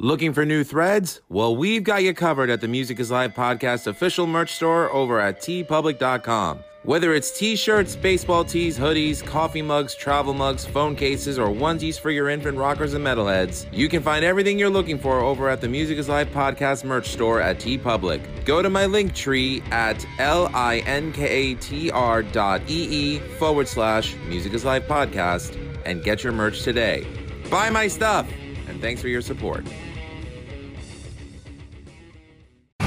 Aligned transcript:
Looking 0.00 0.32
for 0.32 0.46
new 0.46 0.62
threads? 0.62 1.22
Well, 1.28 1.56
we've 1.56 1.82
got 1.82 2.04
you 2.04 2.14
covered 2.14 2.50
at 2.50 2.60
the 2.60 2.68
Music 2.68 3.00
is 3.00 3.10
Life 3.10 3.34
podcast 3.34 3.88
official 3.88 4.28
merch 4.28 4.54
store 4.54 4.88
over 4.92 5.18
at 5.18 5.40
teepublic.com. 5.40 6.60
Whether 6.84 7.14
it's 7.14 7.36
t 7.36 7.56
shirts, 7.56 7.96
baseball 7.96 8.44
tees, 8.44 8.78
hoodies, 8.78 9.26
coffee 9.26 9.60
mugs, 9.60 9.96
travel 9.96 10.34
mugs, 10.34 10.64
phone 10.64 10.94
cases, 10.94 11.36
or 11.36 11.48
onesies 11.48 11.98
for 11.98 12.12
your 12.12 12.28
infant 12.28 12.56
rockers 12.56 12.94
and 12.94 13.04
metalheads, 13.04 13.66
you 13.72 13.88
can 13.88 14.00
find 14.00 14.24
everything 14.24 14.56
you're 14.56 14.70
looking 14.70 15.00
for 15.00 15.18
over 15.18 15.48
at 15.48 15.60
the 15.60 15.68
Music 15.68 15.98
is 15.98 16.08
Life 16.08 16.32
podcast 16.32 16.84
merch 16.84 17.08
store 17.08 17.40
at 17.40 17.58
TeePublic. 17.58 18.44
Go 18.44 18.62
to 18.62 18.70
my 18.70 18.86
link 18.86 19.16
tree 19.16 19.64
at 19.72 20.06
l-i-n-k-a-t-r 20.20 20.62
dot 22.22 22.62
e-e 22.68 23.18
forward 23.40 23.66
slash 23.66 24.14
Music 24.28 24.54
is 24.54 24.64
Live 24.64 24.84
podcast 24.84 25.58
and 25.84 26.04
get 26.04 26.22
your 26.22 26.32
merch 26.32 26.62
today. 26.62 27.04
Buy 27.50 27.68
my 27.68 27.88
stuff, 27.88 28.28
and 28.68 28.80
thanks 28.80 29.02
for 29.02 29.08
your 29.08 29.22
support. 29.22 29.66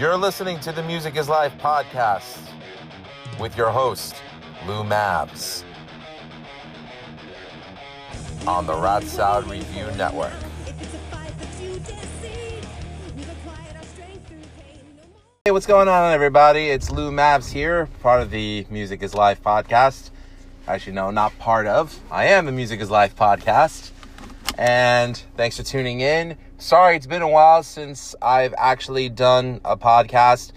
You're 0.00 0.16
listening 0.16 0.58
to 0.60 0.72
the 0.72 0.82
Music 0.82 1.14
is 1.16 1.28
Life 1.28 1.52
podcast 1.58 2.38
with 3.38 3.54
your 3.54 3.68
host, 3.68 4.14
Lou 4.66 4.82
Mavs, 4.82 5.62
on 8.46 8.64
the 8.64 8.74
Rat 8.74 9.02
Salad 9.02 9.46
Review 9.46 9.84
Network. 9.98 10.32
Hey, 15.44 15.50
what's 15.50 15.66
going 15.66 15.88
on, 15.88 16.14
everybody? 16.14 16.70
It's 16.70 16.90
Lou 16.90 17.10
Mavs 17.10 17.52
here, 17.52 17.84
part 18.00 18.22
of 18.22 18.30
the 18.30 18.66
Music 18.70 19.02
is 19.02 19.14
Life 19.14 19.42
podcast. 19.42 20.12
Actually, 20.66 20.94
no, 20.94 21.10
not 21.10 21.38
part 21.38 21.66
of. 21.66 22.00
I 22.10 22.24
am 22.28 22.46
the 22.46 22.52
Music 22.52 22.80
is 22.80 22.90
Life 22.90 23.14
podcast. 23.16 23.90
And 24.56 25.22
thanks 25.36 25.58
for 25.58 25.62
tuning 25.62 26.00
in. 26.00 26.38
Sorry, 26.60 26.94
it's 26.94 27.06
been 27.06 27.22
a 27.22 27.28
while 27.28 27.62
since 27.62 28.14
I've 28.20 28.52
actually 28.58 29.08
done 29.08 29.62
a 29.64 29.78
podcast. 29.78 30.52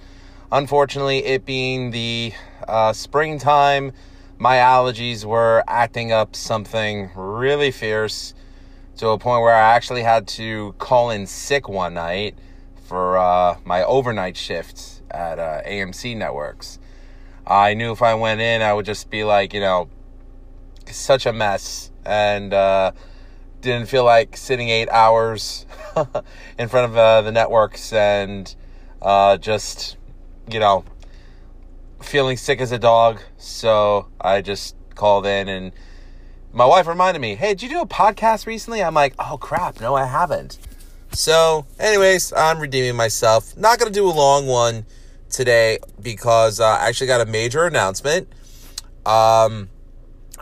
Unfortunately, 0.51 1.23
it 1.23 1.45
being 1.45 1.91
the 1.91 2.33
uh, 2.67 2.91
springtime, 2.91 3.93
my 4.37 4.57
allergies 4.57 5.23
were 5.23 5.63
acting 5.65 6.11
up 6.11 6.35
something 6.35 7.09
really 7.15 7.71
fierce 7.71 8.33
to 8.97 9.07
a 9.11 9.17
point 9.17 9.43
where 9.43 9.55
I 9.55 9.75
actually 9.75 10.03
had 10.03 10.27
to 10.27 10.73
call 10.77 11.09
in 11.09 11.25
sick 11.25 11.69
one 11.69 11.93
night 11.93 12.37
for 12.83 13.17
uh, 13.17 13.55
my 13.63 13.81
overnight 13.85 14.35
shift 14.35 15.03
at 15.09 15.39
uh, 15.39 15.61
AMC 15.65 16.17
Networks. 16.17 16.79
I 17.47 17.75
knew 17.75 17.93
if 17.93 18.01
I 18.01 18.15
went 18.15 18.41
in, 18.41 18.61
I 18.61 18.73
would 18.73 18.85
just 18.85 19.09
be 19.09 19.23
like, 19.23 19.53
you 19.53 19.61
know, 19.61 19.87
such 20.85 21.25
a 21.25 21.31
mess. 21.31 21.91
And, 22.05 22.53
uh, 22.53 22.91
didn't 23.63 23.87
feel 23.87 24.03
like 24.03 24.37
sitting 24.37 24.69
eight 24.69 24.89
hours 24.89 25.65
in 26.59 26.67
front 26.67 26.91
of 26.91 26.97
uh, 26.97 27.21
the 27.23 27.31
networks 27.31 27.91
and 27.91 28.53
uh, 29.01 29.37
just, 29.37 29.97
you 30.51 30.59
know, 30.59 30.85
feeling 32.01 32.37
sick 32.37 32.61
as 32.61 32.71
a 32.71 32.77
dog. 32.77 33.21
So 33.37 34.07
I 34.21 34.41
just 34.41 34.75
called 34.93 35.25
in 35.25 35.47
and 35.47 35.71
my 36.51 36.65
wife 36.65 36.85
reminded 36.85 37.19
me, 37.19 37.33
hey, 37.33 37.55
did 37.55 37.63
you 37.63 37.69
do 37.69 37.81
a 37.81 37.87
podcast 37.87 38.45
recently? 38.45 38.83
I'm 38.83 38.93
like, 38.93 39.15
oh 39.17 39.37
crap, 39.37 39.81
no, 39.81 39.95
I 39.95 40.05
haven't. 40.05 40.59
So, 41.11 41.65
anyways, 41.79 42.33
I'm 42.33 42.59
redeeming 42.59 42.95
myself. 42.95 43.55
Not 43.55 43.79
going 43.79 43.91
to 43.91 43.97
do 43.97 44.07
a 44.07 44.11
long 44.11 44.45
one 44.45 44.85
today 45.29 45.79
because 46.01 46.59
uh, 46.59 46.65
I 46.65 46.89
actually 46.89 47.07
got 47.07 47.21
a 47.21 47.25
major 47.25 47.65
announcement. 47.65 48.27
Um, 49.05 49.69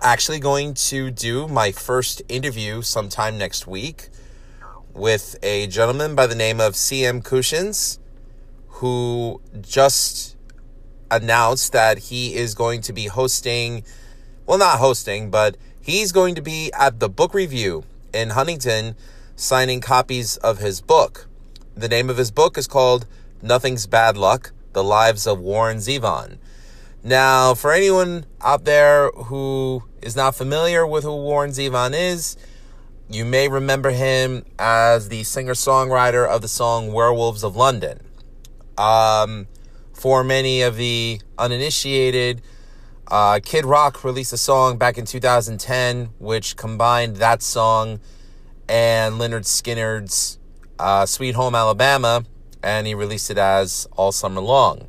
actually 0.01 0.39
going 0.39 0.73
to 0.73 1.11
do 1.11 1.47
my 1.47 1.71
first 1.71 2.21
interview 2.27 2.81
sometime 2.81 3.37
next 3.37 3.67
week 3.67 4.09
with 4.93 5.37
a 5.43 5.67
gentleman 5.67 6.15
by 6.15 6.27
the 6.27 6.35
name 6.35 6.59
of 6.59 6.73
CM 6.73 7.21
Kushins, 7.21 7.99
who 8.67 9.41
just 9.61 10.35
announced 11.11 11.71
that 11.73 11.99
he 11.99 12.35
is 12.35 12.55
going 12.55 12.81
to 12.81 12.93
be 12.93 13.05
hosting, 13.05 13.83
well, 14.45 14.57
not 14.57 14.79
hosting, 14.79 15.29
but 15.29 15.55
he's 15.79 16.11
going 16.11 16.35
to 16.35 16.41
be 16.41 16.71
at 16.73 16.99
the 16.99 17.09
Book 17.09 17.33
Revue 17.33 17.83
in 18.13 18.31
Huntington 18.31 18.95
signing 19.35 19.81
copies 19.81 20.37
of 20.37 20.57
his 20.57 20.81
book. 20.81 21.27
The 21.75 21.87
name 21.87 22.09
of 22.09 22.17
his 22.17 22.31
book 22.31 22.57
is 22.57 22.67
called 22.67 23.05
Nothing's 23.41 23.85
Bad 23.85 24.17
Luck 24.17 24.51
The 24.73 24.83
Lives 24.83 25.27
of 25.27 25.39
Warren 25.39 25.77
Zevon. 25.77 26.37
Now, 27.03 27.53
for 27.55 27.71
anyone 27.71 28.25
out 28.41 28.65
there 28.65 29.09
who 29.11 29.83
is 30.01 30.15
not 30.15 30.35
familiar 30.35 30.85
with 30.85 31.03
who 31.03 31.15
Warren 31.15 31.51
Zevon 31.51 31.93
is, 31.93 32.37
you 33.09 33.25
may 33.25 33.47
remember 33.47 33.91
him 33.91 34.45
as 34.57 35.09
the 35.09 35.23
singer 35.23 35.53
songwriter 35.53 36.27
of 36.27 36.41
the 36.41 36.47
song 36.47 36.93
Werewolves 36.93 37.43
of 37.43 37.55
London. 37.55 37.99
Um, 38.77 39.47
for 39.93 40.23
many 40.23 40.61
of 40.61 40.77
the 40.77 41.19
uninitiated, 41.37 42.41
uh, 43.07 43.39
Kid 43.43 43.65
Rock 43.65 44.03
released 44.03 44.31
a 44.31 44.37
song 44.37 44.77
back 44.77 44.97
in 44.97 45.05
2010 45.05 46.11
which 46.19 46.55
combined 46.55 47.17
that 47.17 47.41
song 47.41 47.99
and 48.69 49.15
Lynyrd 49.15 49.43
Skynyrd's 49.43 50.39
uh, 50.79 51.05
Sweet 51.05 51.35
Home 51.35 51.53
Alabama, 51.53 52.23
and 52.63 52.87
he 52.87 52.95
released 52.95 53.29
it 53.29 53.37
as 53.37 53.87
All 53.97 54.11
Summer 54.11 54.41
Long. 54.41 54.87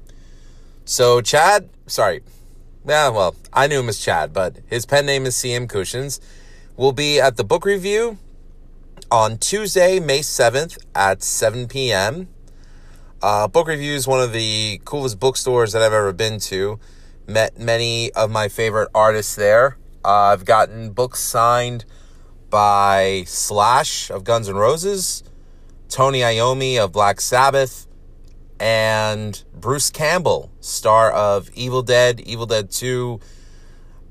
So, 0.84 1.20
Chad 1.20 1.68
sorry. 1.86 2.22
Yeah, 2.84 3.10
well, 3.10 3.36
I 3.52 3.68
knew 3.68 3.78
him 3.78 3.88
as 3.88 4.00
Chad, 4.00 4.32
but 4.32 4.56
his 4.66 4.86
pen 4.86 5.06
name 5.06 5.24
is 5.24 5.36
CM 5.36 5.68
Kushins. 5.68 6.18
Will 6.76 6.90
be 6.92 7.20
at 7.20 7.36
the 7.36 7.44
Book 7.44 7.64
Revue 7.64 8.18
on 9.08 9.38
Tuesday, 9.38 10.00
May 10.00 10.18
7th 10.18 10.84
at 10.92 11.22
7 11.22 11.68
p.m. 11.68 12.26
Uh, 13.22 13.46
Book 13.46 13.68
Revue 13.68 13.94
is 13.94 14.08
one 14.08 14.20
of 14.20 14.32
the 14.32 14.80
coolest 14.84 15.20
bookstores 15.20 15.72
that 15.72 15.82
I've 15.82 15.92
ever 15.92 16.12
been 16.12 16.40
to. 16.40 16.80
Met 17.28 17.56
many 17.56 18.10
of 18.14 18.32
my 18.32 18.48
favorite 18.48 18.88
artists 18.92 19.36
there. 19.36 19.78
Uh, 20.04 20.32
I've 20.32 20.44
gotten 20.44 20.90
books 20.90 21.20
signed 21.20 21.84
by 22.50 23.22
Slash 23.28 24.10
of 24.10 24.24
Guns 24.24 24.48
N' 24.48 24.56
Roses, 24.56 25.22
Tony 25.88 26.18
Iommi 26.18 26.78
of 26.78 26.90
Black 26.90 27.20
Sabbath, 27.20 27.86
and 28.62 29.42
Bruce 29.52 29.90
Campbell, 29.90 30.52
star 30.60 31.10
of 31.10 31.50
Evil 31.52 31.82
Dead, 31.82 32.20
Evil 32.20 32.46
Dead 32.46 32.70
2, 32.70 33.18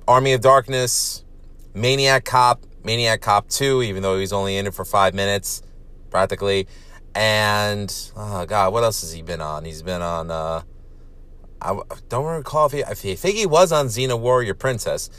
Army 0.09 0.34
of 0.34 0.41
Darkness, 0.41 1.23
Maniac 1.73 2.25
Cop, 2.25 2.66
Maniac 2.84 3.22
Cop 3.22 3.47
2, 3.47 3.81
even 3.81 4.03
though 4.03 4.19
he's 4.19 4.34
only 4.34 4.57
in 4.57 4.67
it 4.67 4.73
for 4.73 4.84
five 4.84 5.13
minutes, 5.13 5.62
practically. 6.09 6.67
And, 7.16 8.12
oh 8.17 8.45
God, 8.45 8.73
what 8.73 8.84
else 8.84 9.00
has 9.00 9.13
he 9.13 9.22
been 9.22 9.39
on? 9.39 9.63
He's 9.63 9.84
been 9.84 10.01
on, 10.01 10.29
uh, 10.29 10.63
I 11.62 11.79
don't 12.09 12.25
recall 12.25 12.66
if 12.66 12.73
he, 12.73 12.83
I 12.83 12.94
think 12.94 13.38
he 13.38 13.45
was 13.45 13.72
on 13.72 13.85
Xena 13.85 14.19
Warrior 14.19 14.53
Princess. 14.53 15.09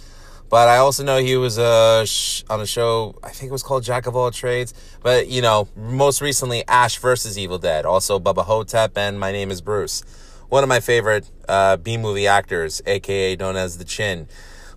But 0.53 0.69
I 0.69 0.77
also 0.77 1.03
know 1.03 1.17
he 1.17 1.39
was 1.39 1.59
uh, 1.59 2.05
on 2.51 2.61
a 2.61 2.67
show, 2.67 3.15
I 3.23 3.31
think 3.31 3.49
it 3.49 3.53
was 3.53 3.63
called 3.63 3.85
Jack 3.85 4.07
of 4.07 4.15
All 4.15 4.31
Trades. 4.31 4.75
But, 5.03 5.29
you 5.29 5.41
know, 5.41 5.67
most 5.75 6.21
recently, 6.21 6.63
Ash 6.69 6.99
versus 6.99 7.39
Evil 7.39 7.57
Dead. 7.57 7.87
Also, 7.87 8.21
Bubba 8.21 8.45
Ho-Tep 8.45 8.99
and 8.99 9.19
My 9.19 9.33
Name 9.33 9.51
is 9.51 9.63
Bruce. 9.63 10.03
One 10.51 10.63
of 10.63 10.69
my 10.69 10.81
favorite 10.81 11.25
uh, 11.49 11.79
B 11.79 11.97
movie 11.97 12.27
actors, 12.27 12.83
aka 12.85 13.35
known 13.37 13.57
as 13.57 13.79
The 13.79 13.85
Chin. 13.85 14.29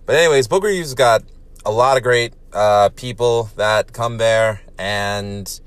But, 0.06 0.16
anyways, 0.16 0.48
Book 0.48 0.64
Revue's 0.64 0.94
got 0.94 1.24
a 1.66 1.70
lot 1.70 1.98
of 1.98 2.02
great 2.02 2.32
uh, 2.54 2.88
people 2.96 3.50
that 3.56 3.92
come 3.92 4.16
there. 4.16 4.62
And 4.78 5.60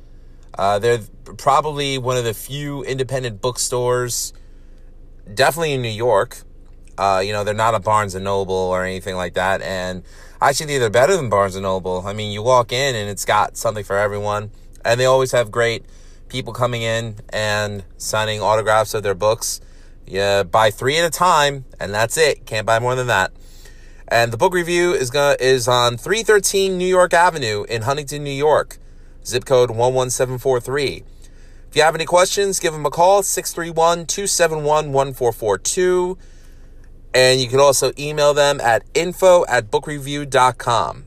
uh, 0.57 0.79
they're 0.79 1.01
probably 1.37 1.99
one 1.99 2.17
of 2.17 2.23
the 2.23 2.33
few 2.33 2.83
independent 2.83 3.41
bookstores, 3.41 4.33
definitely 5.31 5.73
in 5.73 5.83
New 5.83 5.89
York 5.89 6.41
uh, 6.99 7.19
you 7.19 7.31
know, 7.31 7.45
they're 7.45 7.53
not 7.53 7.75
a 7.75 7.79
Barnes 7.79 8.13
and 8.13 8.25
Noble 8.25 8.53
or 8.53 8.83
anything 8.83 9.15
like 9.15 9.35
that. 9.35 9.61
And 9.61 10.03
actually, 10.41 10.77
they're 10.77 10.89
better 10.89 11.15
than 11.15 11.29
Barnes 11.29 11.55
and 11.55 11.63
Noble. 11.63 12.05
I 12.05 12.11
mean, 12.11 12.31
you 12.33 12.43
walk 12.43 12.73
in 12.73 12.93
and 12.93 13.09
it's 13.09 13.23
got 13.23 13.55
something 13.55 13.85
for 13.85 13.97
everyone. 13.97 14.51
And 14.83 14.99
they 14.99 15.05
always 15.05 15.31
have 15.31 15.49
great 15.49 15.85
people 16.27 16.51
coming 16.51 16.81
in 16.81 17.15
and 17.29 17.85
signing 17.97 18.41
autographs 18.41 18.93
of 18.93 19.03
their 19.03 19.15
books. 19.15 19.61
You 20.05 20.43
buy 20.43 20.71
three 20.71 20.97
at 20.97 21.05
a 21.05 21.09
time, 21.09 21.63
and 21.79 21.93
that's 21.93 22.17
it. 22.17 22.45
Can't 22.45 22.65
buy 22.65 22.79
more 22.79 22.95
than 22.95 23.07
that. 23.07 23.31
And 24.07 24.33
the 24.33 24.37
Book 24.37 24.53
Revue 24.53 24.91
is 24.91 25.11
gonna 25.11 25.37
is 25.39 25.67
on 25.67 25.95
313 25.95 26.77
New 26.77 26.87
York 26.87 27.13
Avenue 27.13 27.63
in 27.69 27.83
Huntington, 27.83 28.23
New 28.23 28.31
York, 28.31 28.77
zip 29.25 29.45
code 29.45 29.69
11743. 29.69 31.03
If 31.69 31.75
you 31.75 31.83
have 31.83 31.93
any 31.93 32.05
questions, 32.05 32.59
give 32.59 32.73
them 32.73 32.85
a 32.87 32.89
call 32.89 33.21
631 33.21 34.07
271 34.07 34.91
1442. 34.91 36.17
And 37.13 37.41
you 37.41 37.47
can 37.47 37.59
also 37.59 37.91
email 37.97 38.33
them 38.33 38.61
at 38.61 38.83
info 38.93 39.45
at 39.47 39.71
bookrevue.com. 39.71 41.05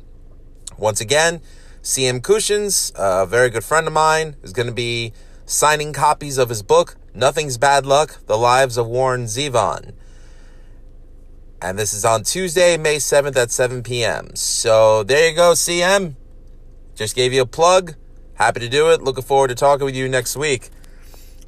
Once 0.76 1.00
again, 1.00 1.40
CM 1.82 2.20
Kushins, 2.20 2.92
a 2.96 3.26
very 3.26 3.50
good 3.50 3.64
friend 3.64 3.86
of 3.86 3.92
mine, 3.92 4.36
is 4.42 4.52
going 4.52 4.66
to 4.66 4.74
be 4.74 5.12
signing 5.46 5.92
copies 5.92 6.38
of 6.38 6.48
his 6.48 6.62
book, 6.62 6.96
Nothing's 7.14 7.58
Bad 7.58 7.86
Luck 7.86 8.24
The 8.26 8.38
Lives 8.38 8.76
of 8.76 8.86
Warren 8.86 9.24
Zevon. 9.24 9.92
And 11.60 11.78
this 11.78 11.92
is 11.94 12.04
on 12.04 12.24
Tuesday, 12.24 12.76
May 12.76 12.96
7th 12.96 13.36
at 13.36 13.52
7 13.52 13.84
p.m. 13.84 14.34
So 14.34 15.04
there 15.04 15.30
you 15.30 15.36
go, 15.36 15.52
CM. 15.52 16.16
Just 16.96 17.14
gave 17.14 17.32
you 17.32 17.42
a 17.42 17.46
plug. 17.46 17.94
Happy 18.34 18.60
to 18.60 18.68
do 18.68 18.90
it. 18.90 19.02
Looking 19.02 19.22
forward 19.22 19.48
to 19.48 19.54
talking 19.54 19.84
with 19.84 19.94
you 19.94 20.08
next 20.08 20.36
week. 20.36 20.70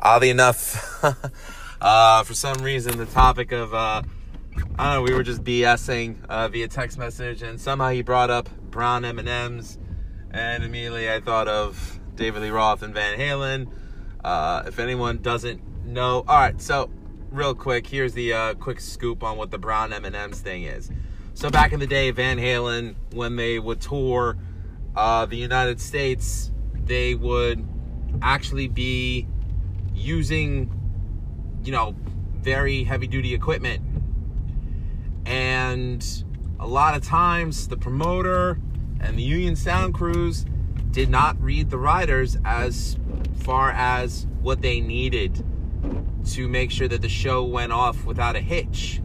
Oddly 0.01 0.31
enough, 0.31 1.03
uh, 1.81 2.23
for 2.23 2.35
some 2.35 2.63
reason, 2.63 2.97
the 2.99 3.07
topic 3.07 3.51
of, 3.51 3.75
uh, 3.75 4.03
I 4.77 4.95
don't 4.95 4.95
know, 4.95 5.03
we 5.03 5.15
were 5.15 5.23
just 5.23 5.43
BSing 5.43 6.25
uh, 6.29 6.49
via 6.49 6.69
text 6.69 6.99
message, 6.99 7.43
and 7.43 7.61
somehow 7.61 7.91
he 7.91 8.03
brought 8.03 8.31
up 8.31 8.49
brown 8.71 9.05
M&Ms, 9.05 9.79
and 10.31 10.65
immediately 10.65 11.11
I 11.11 11.21
thought 11.21 11.49
of 11.49 11.99
David 12.15 12.43
Lee 12.43 12.51
Roth 12.51 12.83
and 12.83 12.95
Van 12.95 13.19
Halen. 13.19 13.71
Uh, 14.25 14.63
if 14.67 14.79
anyone 14.79 15.19
doesn't 15.19 15.87
know, 15.87 16.25
all 16.27 16.39
right, 16.39 16.61
so 16.61 16.91
real 17.31 17.55
quick, 17.55 17.87
here's 17.87 18.15
the 18.15 18.33
uh, 18.33 18.55
quick 18.55 18.81
scoop 18.81 19.23
on 19.23 19.37
what 19.37 19.51
the 19.51 19.59
brown 19.59 19.93
M&Ms 19.93 20.41
thing 20.41 20.65
is. 20.65 20.91
So 21.35 21.51
back 21.51 21.73
in 21.73 21.81
the 21.81 21.87
day, 21.87 22.11
Van 22.13 22.39
Halen, 22.39 22.95
when 23.13 23.37
they 23.37 23.59
would 23.59 23.81
tour 23.81 24.37
uh, 24.95 25.27
the 25.27 25.37
United 25.37 25.81
States, 25.81 26.53
they 26.85 27.15
would 27.15 27.67
actually 28.23 28.69
be 28.69 29.27
using, 29.95 30.71
you 31.65 31.73
know, 31.73 31.97
very 32.41 32.85
heavy 32.85 33.07
duty 33.07 33.35
equipment. 33.35 33.83
And 35.27 36.25
a 36.61 36.67
lot 36.67 36.97
of 36.97 37.03
times 37.03 37.69
the 37.69 37.77
promoter 37.77 38.59
and 39.01 39.19
the 39.19 39.23
union 39.23 39.57
sound 39.57 39.95
crews 39.95 40.45
did 40.91 41.09
not 41.09 41.41
read 41.43 41.71
the 41.71 41.79
riders 41.79 42.37
as 42.45 42.97
far 43.39 43.71
as 43.71 44.27
what 44.41 44.63
they 44.63 44.81
needed 44.81 45.45
to 46.25 46.49
make 46.49 46.71
sure 46.71 46.89
that 46.89 47.03
the 47.03 47.09
show 47.09 47.45
went 47.45 47.73
off 47.73 48.05
without 48.05 48.37
a 48.37 48.41
hitch. 48.41 49.03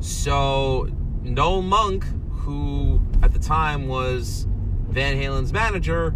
So 0.00 0.88
Noel 1.22 1.62
Monk, 1.62 2.04
who 2.30 3.00
at 3.22 3.32
the 3.32 3.38
time 3.38 3.88
was 3.88 4.46
Van 4.88 5.16
Halen's 5.16 5.52
manager, 5.52 6.14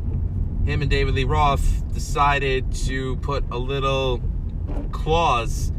him 0.65 0.83
and 0.83 0.91
David 0.91 1.15
Lee 1.15 1.25
Roth 1.25 1.93
decided 1.93 2.73
to 2.73 3.17
put 3.17 3.45
a 3.51 3.59
little 3.59 4.21
clause 4.93 5.73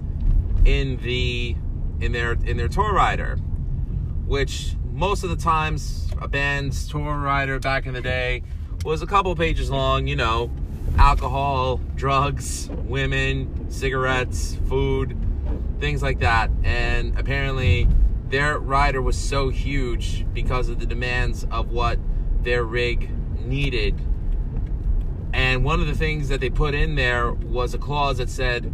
in 0.66 0.98
the 0.98 1.56
in 2.02 2.12
their 2.12 2.34
in 2.34 2.58
their 2.58 2.68
tour 2.68 2.94
rider, 2.94 3.38
which 4.26 4.76
most 4.92 5.24
of 5.24 5.30
the 5.30 5.36
times 5.36 6.10
a 6.22 6.28
band's 6.28 6.88
tour 6.88 7.18
rider 7.18 7.60
back 7.60 7.86
in 7.86 7.94
the 7.94 8.02
day 8.02 8.44
was 8.84 9.02
a 9.02 9.08
couple 9.08 9.34
pages 9.36 9.70
long, 9.70 10.08
you 10.08 10.16
know, 10.16 10.52
alcohol, 10.98 11.78
drugs, 11.96 12.70
women, 12.86 13.70
cigarettes, 13.70 14.58
food, 14.68 15.18
things 15.80 16.02
like 16.02 16.20
that. 16.20 16.50
And 16.64 17.18
apparently 17.18 17.88
their 18.30 18.60
rider 18.60 19.02
was 19.02 19.18
so 19.18 19.50
huge 19.50 20.26
because 20.34 20.70
of 20.70 20.80
the 20.80 20.86
demands 20.86 21.46
of 21.52 21.72
what 21.72 22.00
their 22.44 22.64
rig 22.64 23.10
needed 23.40 24.00
and 25.34 25.64
one 25.64 25.80
of 25.80 25.88
the 25.88 25.96
things 25.96 26.28
that 26.30 26.42
they 26.42 26.50
put 26.50 26.74
in 26.74 26.96
there 26.96 27.32
was 27.32 27.74
a 27.74 27.78
clause 27.78 28.18
that 28.18 28.30
said 28.30 28.74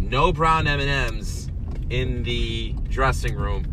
no 0.00 0.32
brown 0.32 0.66
M&Ms 0.66 1.43
in 1.90 2.22
the 2.22 2.74
dressing 2.88 3.34
room. 3.36 3.64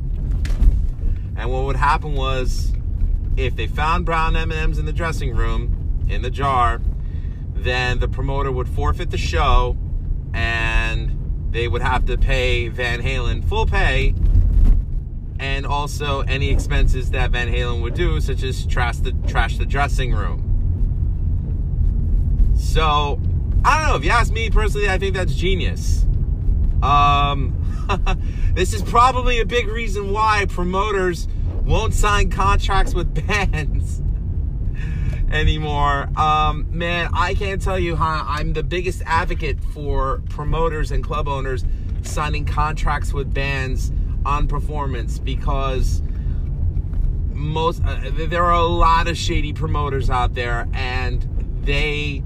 And 1.37 1.51
what 1.51 1.63
would 1.65 1.75
happen 1.75 2.13
was 2.13 2.71
if 3.37 3.55
they 3.55 3.67
found 3.67 4.05
brown 4.05 4.35
M&Ms 4.35 4.77
in 4.77 4.85
the 4.85 4.93
dressing 4.93 5.35
room 5.35 6.05
in 6.09 6.21
the 6.21 6.29
jar, 6.29 6.81
then 7.53 7.99
the 7.99 8.07
promoter 8.07 8.51
would 8.51 8.67
forfeit 8.67 9.11
the 9.11 9.17
show 9.17 9.77
and 10.33 11.17
they 11.51 11.67
would 11.67 11.81
have 11.81 12.05
to 12.05 12.17
pay 12.17 12.67
Van 12.67 13.01
Halen 13.01 13.43
full 13.47 13.65
pay 13.65 14.13
and 15.39 15.65
also 15.65 16.21
any 16.21 16.49
expenses 16.49 17.11
that 17.11 17.31
Van 17.31 17.51
Halen 17.51 17.81
would 17.81 17.95
do, 17.95 18.21
such 18.21 18.43
as 18.43 18.65
trash 18.67 18.97
the 18.97 19.11
trash 19.27 19.57
the 19.57 19.65
dressing 19.65 20.13
room. 20.13 20.47
So, 22.55 23.19
I 23.65 23.79
don't 23.79 23.89
know. 23.89 23.95
If 23.95 24.05
you 24.05 24.11
ask 24.11 24.31
me 24.31 24.51
personally, 24.51 24.87
I 24.87 24.99
think 24.99 25.15
that's 25.15 25.33
genius. 25.33 26.05
Um, 26.83 27.60
this 28.53 28.73
is 28.73 28.81
probably 28.81 29.39
a 29.39 29.45
big 29.45 29.67
reason 29.67 30.11
why 30.11 30.45
promoters 30.47 31.27
won't 31.63 31.93
sign 31.93 32.29
contracts 32.29 32.93
with 32.93 33.13
bands 33.27 34.01
anymore. 35.31 36.09
Um, 36.17 36.67
man, 36.69 37.09
I 37.13 37.33
can't 37.33 37.61
tell 37.61 37.79
you 37.79 37.95
how 37.95 38.25
I'm 38.27 38.53
the 38.53 38.63
biggest 38.63 39.01
advocate 39.05 39.63
for 39.73 40.21
promoters 40.29 40.91
and 40.91 41.03
club 41.03 41.27
owners 41.27 41.63
signing 42.01 42.45
contracts 42.45 43.13
with 43.13 43.33
bands 43.33 43.91
on 44.25 44.47
performance 44.47 45.19
because 45.19 46.01
most 47.33 47.81
uh, 47.83 48.11
there 48.13 48.43
are 48.43 48.53
a 48.53 48.65
lot 48.65 49.07
of 49.07 49.17
shady 49.17 49.53
promoters 49.53 50.09
out 50.09 50.33
there 50.35 50.67
and 50.73 51.27
they 51.63 52.23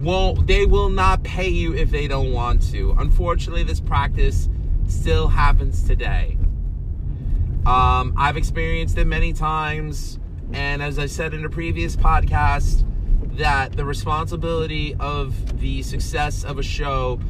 won't 0.00 0.46
they 0.46 0.66
will 0.66 0.88
not 0.88 1.22
pay 1.22 1.48
you 1.48 1.74
if 1.74 1.90
they 1.90 2.06
don't 2.06 2.32
want 2.32 2.62
to. 2.70 2.92
Unfortunately, 2.98 3.62
this 3.62 3.80
practice 3.80 4.48
still 4.90 5.28
happens 5.28 5.82
today. 5.86 6.36
Um, 7.66 8.14
I've 8.16 8.36
experienced 8.36 8.96
it 8.98 9.06
many 9.06 9.32
times, 9.32 10.18
and 10.52 10.82
as 10.82 10.98
I 10.98 11.06
said 11.06 11.34
in 11.34 11.44
a 11.44 11.50
previous 11.50 11.96
podcast, 11.96 12.86
that 13.36 13.72
the 13.72 13.84
responsibility 13.84 14.94
of 14.98 15.60
the 15.60 15.82
success 15.82 16.44
of 16.44 16.58
a 16.58 16.62
show 16.62 17.20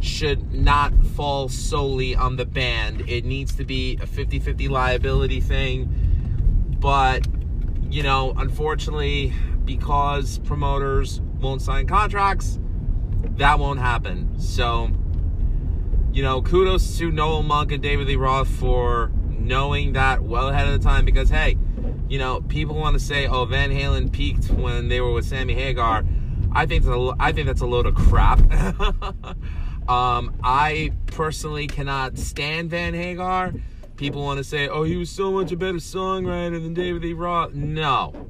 should 0.00 0.52
not 0.52 0.92
fall 1.14 1.48
solely 1.48 2.14
on 2.14 2.36
the 2.36 2.46
band. 2.46 3.08
It 3.08 3.24
needs 3.24 3.54
to 3.56 3.64
be 3.64 3.98
a 4.00 4.06
50 4.06 4.38
50 4.38 4.68
liability 4.68 5.40
thing. 5.40 6.76
But, 6.80 7.26
you 7.90 8.02
know, 8.02 8.32
unfortunately, 8.36 9.32
because 9.64 10.38
promoters 10.38 11.20
won't 11.40 11.60
sign 11.62 11.86
contracts, 11.86 12.58
that 13.36 13.58
won't 13.58 13.80
happen. 13.80 14.38
So, 14.38 14.90
you 16.12 16.22
know, 16.22 16.42
kudos 16.42 16.98
to 16.98 17.10
Noel 17.10 17.42
Monk 17.42 17.72
and 17.72 17.82
David 17.82 18.06
Lee 18.06 18.16
Roth 18.16 18.48
for 18.48 19.12
knowing 19.28 19.92
that 19.92 20.22
well 20.22 20.48
ahead 20.48 20.68
of 20.68 20.80
the 20.80 20.88
time 20.88 21.04
because, 21.04 21.30
hey, 21.30 21.56
you 22.08 22.18
know, 22.18 22.40
people 22.42 22.74
want 22.74 22.94
to 22.94 23.00
say, 23.00 23.26
oh, 23.26 23.44
Van 23.44 23.70
Halen 23.70 24.12
peaked 24.12 24.50
when 24.50 24.88
they 24.88 25.00
were 25.00 25.12
with 25.12 25.24
Sammy 25.24 25.54
Hagar. 25.54 26.04
I 26.52 26.66
think 26.66 26.84
that's 26.84 26.96
a, 26.96 27.14
I 27.20 27.32
think 27.32 27.46
that's 27.46 27.60
a 27.60 27.66
load 27.66 27.86
of 27.86 27.94
crap. 27.94 28.40
um, 29.88 30.34
I 30.42 30.90
personally 31.06 31.68
cannot 31.68 32.18
stand 32.18 32.70
Van 32.70 32.94
Hagar. 32.94 33.52
People 33.96 34.24
want 34.24 34.38
to 34.38 34.44
say, 34.44 34.66
oh, 34.66 34.82
he 34.82 34.96
was 34.96 35.10
so 35.10 35.30
much 35.30 35.52
a 35.52 35.56
better 35.56 35.78
songwriter 35.78 36.60
than 36.60 36.74
David 36.74 37.02
Lee 37.02 37.12
Roth. 37.12 37.54
No. 37.54 38.26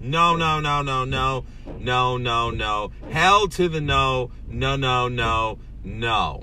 No, 0.00 0.34
no, 0.34 0.60
no, 0.60 0.82
no, 0.82 1.04
no, 1.04 1.44
no, 1.78 2.16
no, 2.16 2.50
no. 2.50 2.92
Hell 3.10 3.46
to 3.48 3.68
the 3.68 3.80
no, 3.80 4.30
no, 4.48 4.76
no, 4.76 5.08
no, 5.08 5.58
no. 5.84 6.42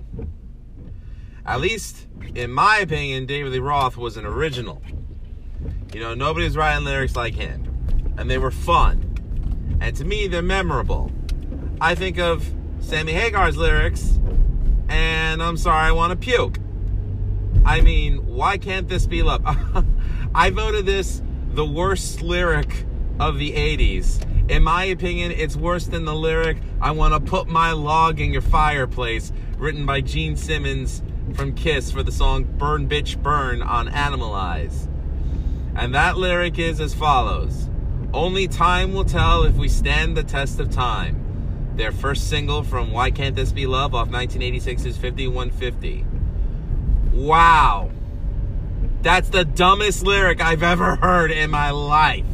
At 1.47 1.61
least, 1.61 2.07
in 2.35 2.51
my 2.51 2.79
opinion, 2.79 3.25
David 3.25 3.53
Lee 3.53 3.59
Roth 3.59 3.95
was 3.95 4.17
an 4.17 4.25
original. 4.25 4.81
You 5.93 6.01
know, 6.01 6.13
nobody 6.13 6.45
was 6.45 6.57
writing 6.57 6.83
lyrics 6.83 7.15
like 7.15 7.35
him. 7.35 8.13
And 8.17 8.29
they 8.29 8.37
were 8.37 8.51
fun. 8.51 9.77
And 9.79 9.95
to 9.95 10.03
me, 10.03 10.27
they're 10.27 10.41
memorable. 10.41 11.09
I 11.79 11.95
think 11.95 12.19
of 12.19 12.53
Sammy 12.79 13.13
Hagar's 13.13 13.55
lyrics, 13.55 14.19
and 14.89 15.41
I'm 15.41 15.55
sorry, 15.55 15.87
I 15.87 15.91
want 15.93 16.11
to 16.11 16.17
puke. 16.17 16.57
I 17.65 17.79
mean, 17.79 18.25
why 18.25 18.57
can't 18.57 18.89
this 18.89 19.07
be 19.07 19.23
love? 19.23 19.41
I 20.35 20.49
voted 20.49 20.85
this 20.85 21.21
the 21.51 21.65
worst 21.65 22.21
lyric 22.21 22.85
of 23.19 23.37
the 23.37 23.51
80s. 23.53 24.51
In 24.51 24.63
my 24.63 24.85
opinion, 24.85 25.31
it's 25.31 25.55
worse 25.55 25.87
than 25.87 26.03
the 26.03 26.15
lyric, 26.15 26.57
I 26.81 26.91
want 26.91 27.13
to 27.13 27.19
put 27.19 27.47
my 27.47 27.71
log 27.71 28.19
in 28.19 28.33
your 28.33 28.41
fireplace, 28.41 29.31
written 29.57 29.85
by 29.85 30.01
Gene 30.01 30.35
Simmons 30.35 31.03
from 31.35 31.53
Kiss 31.53 31.91
for 31.91 32.03
the 32.03 32.11
song 32.11 32.43
Burn 32.43 32.87
Bitch 32.87 33.21
Burn 33.21 33.61
on 33.61 33.87
Animalize. 33.87 34.87
And 35.75 35.93
that 35.93 36.17
lyric 36.17 36.57
is 36.57 36.79
as 36.79 36.93
follows 36.93 37.69
Only 38.13 38.47
time 38.47 38.93
will 38.93 39.05
tell 39.05 39.43
if 39.43 39.55
we 39.55 39.69
stand 39.69 40.17
the 40.17 40.23
test 40.23 40.59
of 40.59 40.71
time. 40.71 41.73
Their 41.75 41.91
first 41.91 42.29
single 42.29 42.63
from 42.63 42.91
Why 42.91 43.11
Can't 43.11 43.35
This 43.35 43.51
Be 43.51 43.67
Love 43.67 43.93
off 43.93 44.09
1986's 44.09 44.97
5150. 44.97 46.05
Wow. 47.13 47.91
That's 49.03 49.29
the 49.29 49.45
dumbest 49.45 50.03
lyric 50.03 50.41
I've 50.41 50.63
ever 50.63 50.95
heard 50.95 51.31
in 51.31 51.51
my 51.51 51.69
life. 51.71 52.25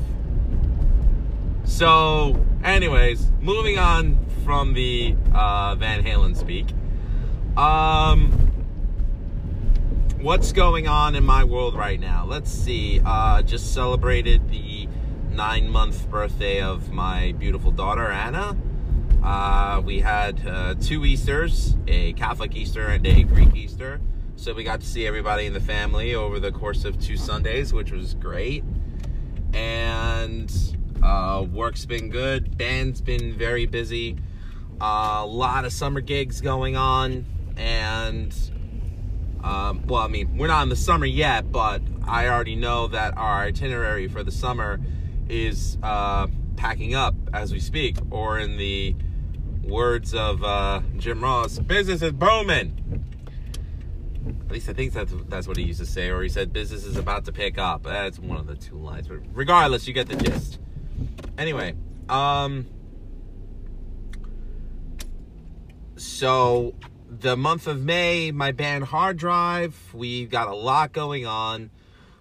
So, 1.66 2.46
anyways, 2.64 3.32
moving 3.42 3.78
on 3.78 4.18
from 4.44 4.74
the 4.74 5.16
uh, 5.34 5.76
Van 5.76 6.04
Halen 6.04 6.38
speak. 6.38 6.68
Um, 7.58 8.43
what's 10.24 10.54
going 10.54 10.88
on 10.88 11.16
in 11.16 11.24
my 11.26 11.44
world 11.44 11.76
right 11.76 12.00
now? 12.00 12.26
Let's 12.26 12.50
see. 12.50 13.02
Uh, 13.06 13.42
just 13.42 13.74
celebrated 13.74 14.50
the 14.50 14.88
nine 15.30 15.70
month 15.70 16.10
birthday 16.10 16.62
of 16.62 16.94
my 16.94 17.34
beautiful 17.34 17.72
daughter 17.72 18.10
Anna. 18.10 18.56
Uh, 19.22 19.82
we 19.84 20.00
had 20.00 20.48
uh, 20.48 20.76
two 20.76 21.04
Easters, 21.04 21.76
a 21.90 22.14
Catholic 22.14 22.56
Easter 22.56 22.88
and 22.88 23.06
a 23.06 23.24
Greek 23.24 23.54
Easter. 23.54 24.00
So 24.38 24.54
we 24.54 24.64
got 24.64 24.80
to 24.80 24.88
see 24.88 25.06
everybody 25.06 25.46
in 25.46 25.52
the 25.52 25.60
family 25.60 26.16
over 26.16 26.40
the 26.40 26.54
course 26.54 26.86
of 26.86 26.98
two 27.02 27.18
Sundays, 27.18 27.74
which 27.74 27.92
was 27.92 28.14
great. 28.14 28.64
And 29.54 30.50
uh, 31.04 31.46
work's 31.52 31.86
been 31.86 32.10
good. 32.10 32.58
Band's 32.58 33.02
been 33.02 33.34
very 33.38 33.66
busy. 33.66 34.16
Uh, 34.80 35.20
a 35.22 35.26
lot 35.26 35.66
of 35.66 35.74
summer 35.74 36.00
gigs 36.00 36.40
going 36.40 36.78
on. 36.78 37.26
And, 37.58 38.34
um, 39.44 39.86
well, 39.88 40.02
I 40.02 40.08
mean, 40.08 40.38
we're 40.38 40.48
not 40.48 40.64
in 40.64 40.70
the 40.70 40.76
summer 40.76 41.06
yet, 41.06 41.52
but 41.52 41.82
I 42.08 42.30
already 42.30 42.56
know 42.56 42.88
that 42.88 43.18
our 43.18 43.42
itinerary 43.42 44.08
for 44.08 44.24
the 44.24 44.32
summer 44.32 44.80
is 45.28 45.78
uh, 45.84 46.28
packing 46.56 46.96
up 46.96 47.16
as 47.34 47.52
we 47.52 47.60
speak, 47.60 47.98
or 48.10 48.40
in 48.40 48.58
the 48.58 48.96
words 49.64 50.14
of 50.14 50.44
uh, 50.44 50.82
Jim 50.98 51.24
Ross, 51.24 51.60
business 51.60 52.02
is 52.02 52.14
booming. 52.14 53.04
At 54.46 54.52
least 54.52 54.70
I 54.70 54.74
think 54.74 54.94
that's 54.94 55.14
that's 55.28 55.48
what 55.48 55.58
he 55.58 55.64
used 55.64 55.80
to 55.80 55.86
say, 55.86 56.10
or 56.10 56.22
he 56.22 56.30
said 56.30 56.54
business 56.54 56.86
is 56.86 56.96
about 56.96 57.26
to 57.26 57.34
pick 57.34 57.58
up. 57.58 57.84
That's 57.84 58.20
one 58.20 58.38
of 58.38 58.48
the 58.48 58.56
two 58.56 58.78
lines, 58.78 59.08
but 59.08 59.20
regardless, 59.34 59.88
you 59.88 59.94
get 59.94 60.08
the 60.08 60.16
gist. 60.16 60.60
Anyway, 61.38 61.76
um, 62.08 62.68
so 65.98 66.76
the 67.20 67.38
month 67.38 67.68
of 67.68 67.82
May, 67.82 68.32
my 68.32 68.52
band 68.52 68.86
Hard 68.86 69.18
Drive, 69.18 69.78
we've 69.94 70.30
got 70.30 70.48
a 70.48 70.56
lot 70.56 70.94
going 70.94 71.26
on. 71.26 71.70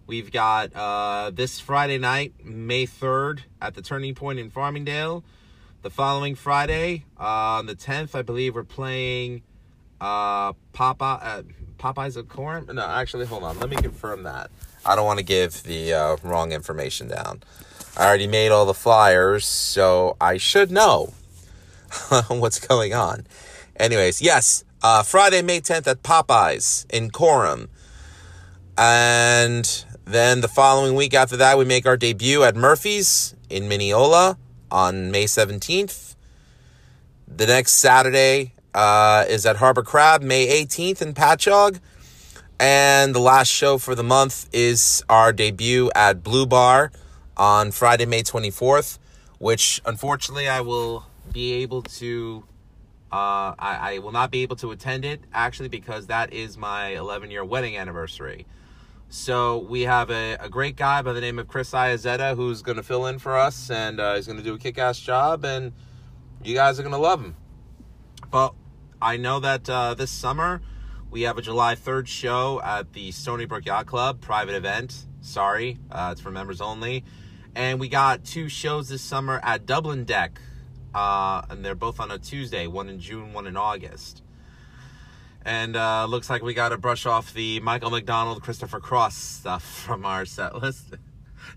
We've 0.06 0.30
got 0.30 0.74
uh, 0.74 1.30
this 1.32 1.60
Friday 1.60 1.98
night, 1.98 2.34
May 2.44 2.86
3rd, 2.86 3.40
at 3.60 3.74
the 3.74 3.82
Turning 3.82 4.14
Point 4.14 4.38
in 4.38 4.50
Farmingdale. 4.50 5.22
The 5.82 5.90
following 5.90 6.34
Friday, 6.34 7.04
uh, 7.18 7.58
on 7.58 7.66
the 7.66 7.74
10th, 7.74 8.14
I 8.14 8.22
believe 8.22 8.54
we're 8.54 8.64
playing 8.64 9.42
uh, 10.00 10.52
Papa, 10.72 11.20
uh, 11.22 11.42
Popeyes 11.78 12.16
of 12.16 12.28
Corn. 12.28 12.68
No, 12.72 12.86
actually, 12.86 13.26
hold 13.26 13.44
on. 13.44 13.58
Let 13.58 13.70
me 13.70 13.76
confirm 13.76 14.24
that. 14.24 14.50
I 14.84 14.94
don't 14.94 15.06
want 15.06 15.18
to 15.18 15.24
give 15.24 15.62
the 15.62 15.92
uh, 15.92 16.16
wrong 16.22 16.52
information 16.52 17.08
down. 17.08 17.42
I 17.96 18.06
already 18.06 18.26
made 18.26 18.50
all 18.50 18.66
the 18.66 18.74
flyers, 18.74 19.46
so 19.46 20.16
I 20.20 20.36
should 20.36 20.70
know 20.70 21.14
what's 22.28 22.64
going 22.64 22.94
on. 22.94 23.26
Anyways, 23.76 24.20
yes, 24.20 24.64
uh, 24.82 25.02
Friday, 25.02 25.42
May 25.42 25.60
10th 25.60 25.86
at 25.86 26.02
Popeyes 26.02 26.86
in 26.92 27.10
Coram. 27.10 27.68
And 28.76 29.84
then 30.04 30.40
the 30.40 30.48
following 30.48 30.94
week 30.94 31.14
after 31.14 31.36
that, 31.36 31.56
we 31.56 31.64
make 31.64 31.86
our 31.86 31.96
debut 31.96 32.42
at 32.42 32.56
Murphy's 32.56 33.34
in 33.48 33.68
Mineola 33.68 34.38
on 34.70 35.10
May 35.10 35.24
17th. 35.24 36.16
The 37.28 37.46
next 37.46 37.72
Saturday 37.72 38.54
uh, 38.74 39.24
is 39.28 39.46
at 39.46 39.56
Harbor 39.56 39.82
Crab, 39.82 40.22
May 40.22 40.64
18th 40.64 41.00
in 41.02 41.14
Patchogue. 41.14 41.78
And 42.58 43.14
the 43.14 43.20
last 43.20 43.48
show 43.48 43.78
for 43.78 43.94
the 43.94 44.04
month 44.04 44.48
is 44.52 45.02
our 45.08 45.32
debut 45.32 45.90
at 45.94 46.22
Blue 46.22 46.46
Bar 46.46 46.92
on 47.36 47.72
Friday, 47.72 48.06
May 48.06 48.22
24th, 48.22 48.98
which 49.38 49.80
unfortunately 49.84 50.48
I 50.48 50.60
will 50.60 51.06
be 51.32 51.52
able 51.54 51.82
to. 51.82 52.44
Uh, 53.12 53.54
I, 53.58 53.94
I 53.94 53.98
will 53.98 54.12
not 54.12 54.30
be 54.30 54.42
able 54.42 54.56
to 54.56 54.70
attend 54.70 55.04
it 55.04 55.20
actually 55.34 55.68
because 55.68 56.06
that 56.06 56.32
is 56.32 56.56
my 56.56 56.88
11 56.90 57.30
year 57.30 57.44
wedding 57.44 57.76
anniversary. 57.76 58.46
So 59.10 59.58
we 59.58 59.82
have 59.82 60.10
a, 60.10 60.38
a 60.40 60.48
great 60.48 60.76
guy 60.76 61.02
by 61.02 61.12
the 61.12 61.20
name 61.20 61.38
of 61.38 61.46
Chris 61.46 61.72
Iazetta 61.72 62.34
who's 62.34 62.62
going 62.62 62.76
to 62.76 62.82
fill 62.82 63.04
in 63.06 63.18
for 63.18 63.36
us 63.36 63.70
and 63.70 64.00
uh, 64.00 64.14
he's 64.14 64.26
going 64.26 64.38
to 64.38 64.42
do 64.42 64.54
a 64.54 64.58
kick 64.58 64.78
ass 64.78 64.98
job 64.98 65.44
and 65.44 65.72
you 66.42 66.54
guys 66.54 66.80
are 66.80 66.82
going 66.82 66.94
to 66.94 66.98
love 66.98 67.20
him. 67.20 67.36
But 68.30 68.54
I 69.02 69.18
know 69.18 69.40
that 69.40 69.68
uh, 69.68 69.92
this 69.92 70.10
summer 70.10 70.62
we 71.10 71.22
have 71.22 71.36
a 71.36 71.42
July 71.42 71.74
3rd 71.74 72.06
show 72.06 72.62
at 72.64 72.94
the 72.94 73.10
Stony 73.10 73.44
Brook 73.44 73.66
Yacht 73.66 73.84
Club, 73.84 74.22
private 74.22 74.54
event. 74.54 75.04
Sorry, 75.20 75.78
uh, 75.90 76.08
it's 76.12 76.22
for 76.22 76.30
members 76.30 76.62
only. 76.62 77.04
And 77.54 77.78
we 77.78 77.90
got 77.90 78.24
two 78.24 78.48
shows 78.48 78.88
this 78.88 79.02
summer 79.02 79.38
at 79.42 79.66
Dublin 79.66 80.04
Deck, 80.04 80.40
uh, 80.94 81.42
and 81.48 81.64
they're 81.64 81.74
both 81.74 82.00
on 82.00 82.10
a 82.10 82.18
Tuesday, 82.18 82.66
one 82.66 82.88
in 82.88 82.98
June, 83.00 83.32
one 83.32 83.46
in 83.46 83.56
August. 83.56 84.22
And 85.44 85.76
uh, 85.76 86.06
looks 86.06 86.30
like 86.30 86.42
we 86.42 86.54
got 86.54 86.68
to 86.68 86.78
brush 86.78 87.04
off 87.04 87.34
the 87.34 87.60
Michael 87.60 87.90
McDonald, 87.90 88.42
Christopher 88.42 88.80
Cross 88.80 89.16
stuff 89.16 89.64
from 89.84 90.04
our 90.06 90.24
set 90.24 90.60
list. 90.60 90.94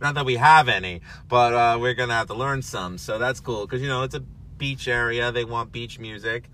Not 0.02 0.16
that 0.16 0.26
we 0.26 0.36
have 0.36 0.68
any, 0.68 1.02
but 1.28 1.54
uh, 1.54 1.78
we're 1.80 1.94
gonna 1.94 2.16
have 2.16 2.28
to 2.28 2.34
learn 2.34 2.62
some. 2.62 2.98
So 2.98 3.20
that's 3.20 3.40
cool 3.40 3.66
because 3.66 3.82
you 3.82 3.88
know 3.88 4.04
it's 4.04 4.16
a 4.16 4.20
beach 4.58 4.88
area. 4.88 5.32
They 5.32 5.46
want 5.46 5.72
beach 5.72 6.00
music. 6.00 6.50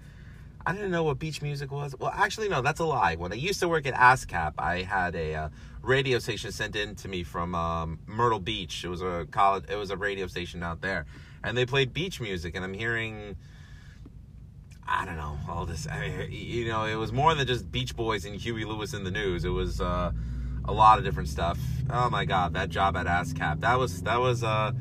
I 0.65 0.73
didn't 0.73 0.91
know 0.91 1.03
what 1.03 1.17
beach 1.17 1.41
music 1.41 1.71
was. 1.71 1.95
Well, 1.97 2.11
actually, 2.13 2.50
no, 2.50 2.61
that's 2.61 2.79
a 2.79 2.85
lie. 2.85 3.15
When 3.15 3.31
I 3.31 3.35
used 3.35 3.59
to 3.61 3.67
work 3.67 3.88
at 3.88 3.95
ASCAP, 3.95 4.53
I 4.59 4.83
had 4.83 5.15
a 5.15 5.33
uh, 5.33 5.50
radio 5.81 6.19
station 6.19 6.51
sent 6.51 6.75
in 6.75 6.95
to 6.97 7.07
me 7.07 7.23
from 7.23 7.55
um, 7.55 8.00
Myrtle 8.05 8.39
Beach. 8.39 8.83
It 8.83 8.89
was 8.89 9.01
a 9.01 9.27
college. 9.31 9.65
It 9.69 9.75
was 9.75 9.89
a 9.89 9.97
radio 9.97 10.27
station 10.27 10.61
out 10.61 10.81
there, 10.81 11.05
and 11.43 11.57
they 11.57 11.65
played 11.65 11.93
beach 11.93 12.19
music. 12.19 12.55
And 12.55 12.63
I'm 12.63 12.74
hearing, 12.74 13.36
I 14.88 15.05
don't 15.05 15.17
know, 15.17 15.38
all 15.50 15.65
this. 15.65 15.88
I, 15.88 16.27
you 16.29 16.67
know, 16.67 16.86
it 16.86 16.95
was 16.95 17.12
more 17.12 17.33
than 17.36 17.48
just 17.48 17.71
Beach 17.71 17.95
Boys 17.95 18.25
and 18.25 18.36
Huey 18.36 18.65
Lewis 18.65 18.93
and 18.93 19.05
the 19.05 19.12
News. 19.12 19.45
It 19.45 19.50
was 19.50 19.81
uh, 19.81 20.12
a 20.65 20.74
lot 20.74 20.98
of 21.00 21.05
different 21.05 21.29
stuff. 21.29 21.60
Oh 21.89 22.10
my 22.10 22.25
God, 22.25 22.53
that 22.53 22.69
job 22.69 22.95
at 22.95 23.05
ASCAP. 23.05 23.62
That 23.62 23.77
was 23.77 24.03
that 24.03 24.19
was 24.19 24.43
uh, 24.43 24.71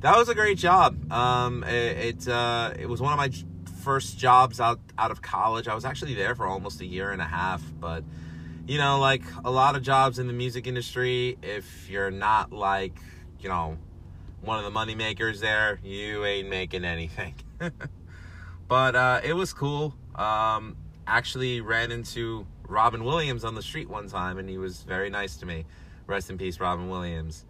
that 0.00 0.16
was 0.16 0.28
a 0.28 0.34
great 0.34 0.58
job. 0.58 1.10
Um, 1.12 1.64
it 1.64 2.24
it, 2.24 2.28
uh, 2.28 2.74
it 2.78 2.88
was 2.88 3.00
one 3.00 3.12
of 3.12 3.18
my 3.18 3.30
first 3.82 4.18
jobs 4.18 4.60
out 4.60 4.80
out 4.98 5.10
of 5.10 5.22
college. 5.22 5.68
I 5.68 5.74
was 5.74 5.84
actually 5.84 6.14
there 6.14 6.34
for 6.34 6.46
almost 6.46 6.80
a 6.80 6.86
year 6.86 7.10
and 7.10 7.20
a 7.20 7.26
half, 7.26 7.62
but 7.80 8.04
you 8.66 8.78
know, 8.78 8.98
like 9.00 9.22
a 9.44 9.50
lot 9.50 9.74
of 9.74 9.82
jobs 9.82 10.18
in 10.18 10.26
the 10.26 10.32
music 10.32 10.66
industry, 10.66 11.36
if 11.42 11.90
you're 11.90 12.10
not 12.10 12.52
like, 12.52 12.96
you 13.40 13.48
know, 13.48 13.76
one 14.42 14.58
of 14.58 14.64
the 14.64 14.70
money 14.70 14.94
makers 14.94 15.40
there, 15.40 15.78
you 15.82 16.24
ain't 16.24 16.48
making 16.48 16.84
anything. 16.84 17.34
but 18.68 18.94
uh, 18.94 19.20
it 19.24 19.32
was 19.34 19.52
cool. 19.52 19.94
Um, 20.14 20.76
actually 21.06 21.60
ran 21.60 21.92
into 21.92 22.46
Robin 22.66 23.04
Williams 23.04 23.44
on 23.44 23.54
the 23.54 23.62
street 23.62 23.88
one 23.88 24.08
time, 24.08 24.38
and 24.38 24.48
he 24.48 24.58
was 24.58 24.82
very 24.82 25.10
nice 25.10 25.36
to 25.38 25.46
me. 25.46 25.64
Rest 26.06 26.30
in 26.30 26.38
peace, 26.38 26.58
Robin 26.58 26.88
Williams. 26.88 27.44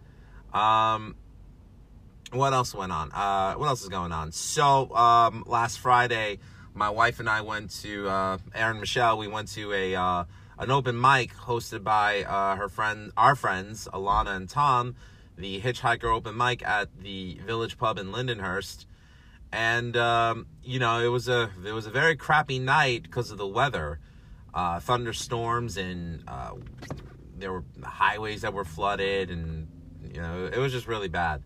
Um, 0.53 1.15
what 2.31 2.53
else 2.53 2.73
went 2.73 2.91
on? 2.91 3.11
Uh, 3.11 3.55
what 3.55 3.67
else 3.67 3.81
is 3.81 3.89
going 3.89 4.11
on? 4.11 4.31
So 4.31 4.93
um, 4.95 5.43
last 5.47 5.79
Friday, 5.79 6.39
my 6.73 6.89
wife 6.89 7.19
and 7.19 7.29
I 7.29 7.41
went 7.41 7.71
to 7.81 8.07
uh, 8.07 8.37
Aaron 8.53 8.79
Michelle. 8.79 9.17
We 9.17 9.27
went 9.27 9.49
to 9.53 9.71
a 9.73 9.95
uh, 9.95 10.23
an 10.57 10.71
open 10.71 10.99
mic 10.99 11.33
hosted 11.35 11.83
by 11.83 12.23
uh, 12.23 12.55
her 12.55 12.69
friend, 12.69 13.11
our 13.17 13.35
friends 13.35 13.87
Alana 13.93 14.35
and 14.35 14.49
Tom, 14.49 14.95
the 15.37 15.59
Hitchhiker 15.61 16.05
open 16.05 16.37
mic 16.37 16.63
at 16.63 16.89
the 17.01 17.39
Village 17.45 17.77
Pub 17.77 17.97
in 17.97 18.11
Lindenhurst. 18.11 18.85
And 19.51 19.95
um, 19.97 20.47
you 20.63 20.79
know, 20.79 20.99
it 20.99 21.09
was 21.09 21.27
a 21.27 21.51
it 21.65 21.73
was 21.73 21.85
a 21.85 21.91
very 21.91 22.15
crappy 22.15 22.59
night 22.59 23.03
because 23.03 23.29
of 23.29 23.37
the 23.37 23.47
weather, 23.47 23.99
uh, 24.53 24.79
thunderstorms, 24.79 25.77
and 25.77 26.23
uh, 26.27 26.53
there 27.37 27.51
were 27.51 27.63
highways 27.83 28.41
that 28.41 28.53
were 28.53 28.65
flooded, 28.65 29.29
and 29.29 29.67
you 30.11 30.21
know, 30.21 30.49
it 30.51 30.57
was 30.57 30.71
just 30.71 30.87
really 30.87 31.07
bad. 31.07 31.43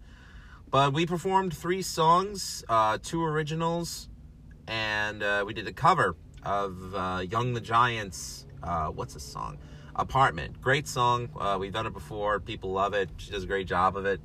But 0.69 0.93
we 0.93 1.05
performed 1.05 1.55
three 1.55 1.81
songs, 1.81 2.63
uh, 2.69 2.97
two 3.01 3.23
originals, 3.23 4.09
and 4.67 5.23
uh, 5.23 5.43
we 5.45 5.53
did 5.53 5.67
a 5.67 5.73
cover 5.73 6.15
of 6.43 6.95
uh, 6.95 7.23
Young 7.29 7.53
the 7.53 7.61
Giant's. 7.61 8.45
Uh, 8.63 8.87
what's 8.87 9.13
the 9.13 9.19
song? 9.19 9.57
Apartment. 9.97 10.61
Great 10.61 10.87
song. 10.87 11.29
Uh, 11.39 11.57
we've 11.59 11.73
done 11.73 11.87
it 11.87 11.93
before. 11.93 12.39
People 12.39 12.71
love 12.71 12.93
it. 12.93 13.09
She 13.17 13.31
does 13.31 13.43
a 13.43 13.47
great 13.47 13.67
job 13.67 13.97
of 13.97 14.05
it. 14.05 14.21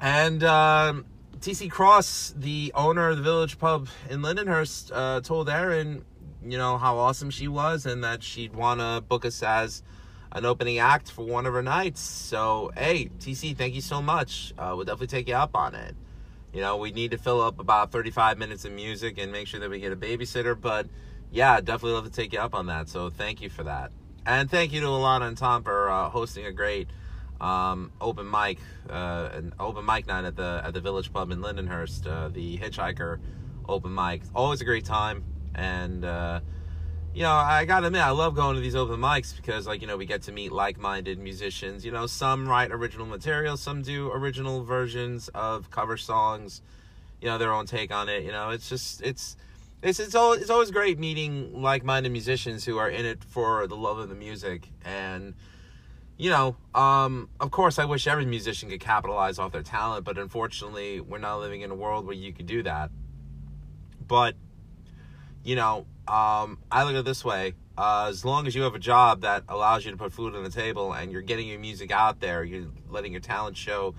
And 0.00 0.42
um, 0.42 1.06
TC 1.38 1.70
Cross, 1.70 2.34
the 2.36 2.72
owner 2.74 3.10
of 3.10 3.16
the 3.16 3.22
Village 3.22 3.58
Pub 3.58 3.88
in 4.10 4.22
Lindenhurst, 4.22 4.90
uh, 4.92 5.20
told 5.20 5.48
Aaron, 5.48 6.04
you 6.44 6.58
know, 6.58 6.78
how 6.78 6.98
awesome 6.98 7.30
she 7.30 7.48
was 7.48 7.86
and 7.86 8.02
that 8.04 8.22
she'd 8.22 8.54
want 8.54 8.80
to 8.80 9.02
book 9.06 9.24
us 9.24 9.42
as 9.42 9.82
an 10.32 10.44
opening 10.44 10.78
act 10.78 11.10
for 11.10 11.24
one 11.24 11.46
of 11.46 11.54
her 11.54 11.62
nights. 11.62 12.00
So, 12.00 12.72
hey, 12.76 13.10
TC, 13.20 13.56
thank 13.56 13.74
you 13.74 13.80
so 13.80 14.02
much. 14.02 14.52
Uh, 14.58 14.72
we'll 14.74 14.84
definitely 14.84 15.06
take 15.06 15.28
you 15.28 15.36
up 15.36 15.56
on 15.56 15.74
it. 15.74 15.94
You 16.52 16.60
know, 16.60 16.76
we 16.76 16.92
need 16.92 17.12
to 17.12 17.18
fill 17.18 17.40
up 17.40 17.58
about 17.58 17.92
35 17.92 18.38
minutes 18.38 18.64
of 18.64 18.72
music 18.72 19.18
and 19.18 19.32
make 19.32 19.46
sure 19.46 19.60
that 19.60 19.70
we 19.70 19.80
get 19.80 19.92
a 19.92 19.96
babysitter. 19.96 20.60
But 20.60 20.86
yeah, 21.30 21.60
definitely 21.60 21.92
love 21.92 22.04
to 22.04 22.10
take 22.10 22.32
you 22.32 22.40
up 22.40 22.54
on 22.54 22.66
that. 22.66 22.88
So 22.88 23.10
thank 23.10 23.40
you 23.40 23.48
for 23.48 23.64
that. 23.64 23.90
And 24.26 24.50
thank 24.50 24.72
you 24.72 24.80
to 24.80 24.86
Alana 24.86 25.28
and 25.28 25.36
Tom 25.36 25.62
for 25.62 25.90
uh, 25.90 26.08
hosting 26.08 26.46
a 26.46 26.52
great 26.52 26.88
um, 27.42 27.92
open 28.00 28.30
mic, 28.30 28.58
uh, 28.88 29.28
an 29.34 29.52
open 29.60 29.84
mic 29.84 30.06
night 30.06 30.24
at 30.24 30.34
the 30.34 30.62
at 30.64 30.72
the 30.72 30.80
Village 30.80 31.12
Pub 31.12 31.30
in 31.30 31.42
Lindenhurst, 31.42 32.06
uh, 32.06 32.28
the 32.28 32.56
Hitchhiker 32.56 33.18
open 33.68 33.94
mic. 33.94 34.22
Always 34.34 34.62
a 34.62 34.64
great 34.64 34.86
time, 34.86 35.24
and 35.54 36.06
uh, 36.06 36.40
you 37.12 37.22
know, 37.22 37.32
I 37.32 37.66
gotta 37.66 37.88
admit, 37.88 38.00
I 38.00 38.10
love 38.12 38.34
going 38.34 38.54
to 38.54 38.62
these 38.62 38.74
open 38.74 38.98
mics 38.98 39.36
because, 39.36 39.66
like, 39.66 39.82
you 39.82 39.86
know, 39.86 39.98
we 39.98 40.06
get 40.06 40.22
to 40.22 40.32
meet 40.32 40.52
like-minded 40.52 41.18
musicians. 41.18 41.84
You 41.84 41.92
know, 41.92 42.06
some 42.06 42.48
write 42.48 42.72
original 42.72 43.04
material, 43.04 43.58
some 43.58 43.82
do 43.82 44.10
original 44.10 44.64
versions 44.64 45.28
of 45.34 45.70
cover 45.70 45.98
songs. 45.98 46.62
You 47.20 47.28
know, 47.28 47.36
their 47.36 47.52
own 47.52 47.66
take 47.66 47.92
on 47.92 48.08
it. 48.08 48.22
You 48.24 48.32
know, 48.32 48.50
it's 48.50 48.70
just 48.70 49.02
it's 49.02 49.36
it's 49.84 50.00
it's 50.00 50.14
always 50.14 50.40
it's 50.40 50.50
always 50.50 50.70
great 50.70 50.98
meeting 50.98 51.62
like-minded 51.62 52.10
musicians 52.10 52.64
who 52.64 52.78
are 52.78 52.90
in 52.90 53.04
it 53.04 53.22
for 53.22 53.66
the 53.68 53.76
love 53.76 53.98
of 53.98 54.08
the 54.08 54.14
music 54.14 54.68
and 54.84 55.34
you 56.16 56.30
know, 56.30 56.56
um, 56.74 57.28
of 57.40 57.50
course, 57.50 57.78
I 57.78 57.86
wish 57.86 58.06
every 58.06 58.24
musician 58.24 58.70
could 58.70 58.80
capitalize 58.80 59.38
off 59.38 59.52
their 59.52 59.62
talent, 59.62 60.04
but 60.04 60.16
unfortunately, 60.16 61.00
we're 61.00 61.18
not 61.18 61.40
living 61.40 61.62
in 61.62 61.72
a 61.72 61.74
world 61.74 62.06
where 62.06 62.14
you 62.14 62.32
could 62.32 62.46
do 62.46 62.62
that. 62.62 62.90
But, 64.06 64.36
you 65.42 65.56
know, 65.56 65.86
um, 66.06 66.58
I 66.70 66.84
look 66.84 66.92
at 66.92 67.00
it 67.00 67.04
this 67.04 67.24
way: 67.24 67.54
uh, 67.76 68.06
as 68.08 68.24
long 68.24 68.46
as 68.46 68.54
you 68.54 68.62
have 68.62 68.76
a 68.76 68.78
job 68.78 69.22
that 69.22 69.42
allows 69.48 69.84
you 69.84 69.90
to 69.90 69.96
put 69.96 70.12
food 70.12 70.36
on 70.36 70.44
the 70.44 70.50
table 70.50 70.92
and 70.92 71.10
you're 71.10 71.22
getting 71.22 71.48
your 71.48 71.58
music 71.58 71.90
out 71.90 72.20
there, 72.20 72.44
you're 72.44 72.68
letting 72.88 73.10
your 73.10 73.20
talent 73.20 73.56
show 73.56 73.96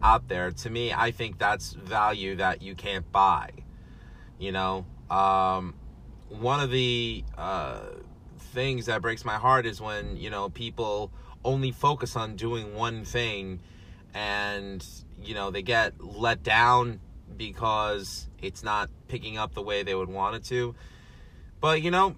out 0.00 0.28
there. 0.28 0.50
To 0.50 0.70
me, 0.70 0.94
I 0.94 1.10
think 1.10 1.38
that's 1.38 1.72
value 1.74 2.36
that 2.36 2.62
you 2.62 2.74
can't 2.74 3.10
buy. 3.12 3.50
You 4.38 4.52
know, 4.52 4.86
um, 5.10 5.74
one 6.28 6.60
of 6.60 6.70
the 6.70 7.24
uh, 7.36 7.80
things 8.38 8.86
that 8.86 9.02
breaks 9.02 9.24
my 9.24 9.36
heart 9.36 9.66
is 9.66 9.80
when 9.80 10.16
you 10.16 10.30
know 10.30 10.48
people 10.48 11.10
only 11.44 11.70
focus 11.70 12.16
on 12.16 12.36
doing 12.36 12.74
one 12.74 13.04
thing 13.04 13.60
and 14.14 14.84
you 15.22 15.34
know 15.34 15.50
they 15.50 15.62
get 15.62 16.00
let 16.00 16.42
down 16.42 17.00
because 17.36 18.28
it's 18.42 18.62
not 18.62 18.90
picking 19.08 19.38
up 19.38 19.54
the 19.54 19.62
way 19.62 19.82
they 19.82 19.94
would 19.94 20.08
want 20.08 20.36
it 20.36 20.44
to. 20.44 20.74
But 21.60 21.82
you 21.82 21.90
know 21.90 22.16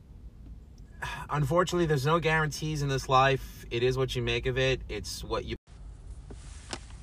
unfortunately 1.30 1.86
there's 1.86 2.06
no 2.06 2.18
guarantees 2.18 2.82
in 2.82 2.88
this 2.88 3.08
life. 3.08 3.64
It 3.70 3.82
is 3.82 3.96
what 3.96 4.14
you 4.16 4.22
make 4.22 4.46
of 4.46 4.58
it. 4.58 4.80
It's 4.88 5.22
what 5.22 5.44
you 5.44 5.56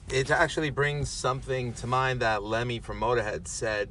it 0.09 0.31
actually 0.31 0.69
brings 0.69 1.09
something 1.09 1.73
to 1.73 1.87
mind 1.87 2.21
that 2.21 2.41
lemmy 2.41 2.79
from 2.79 2.99
motorhead 3.01 3.47
said 3.47 3.89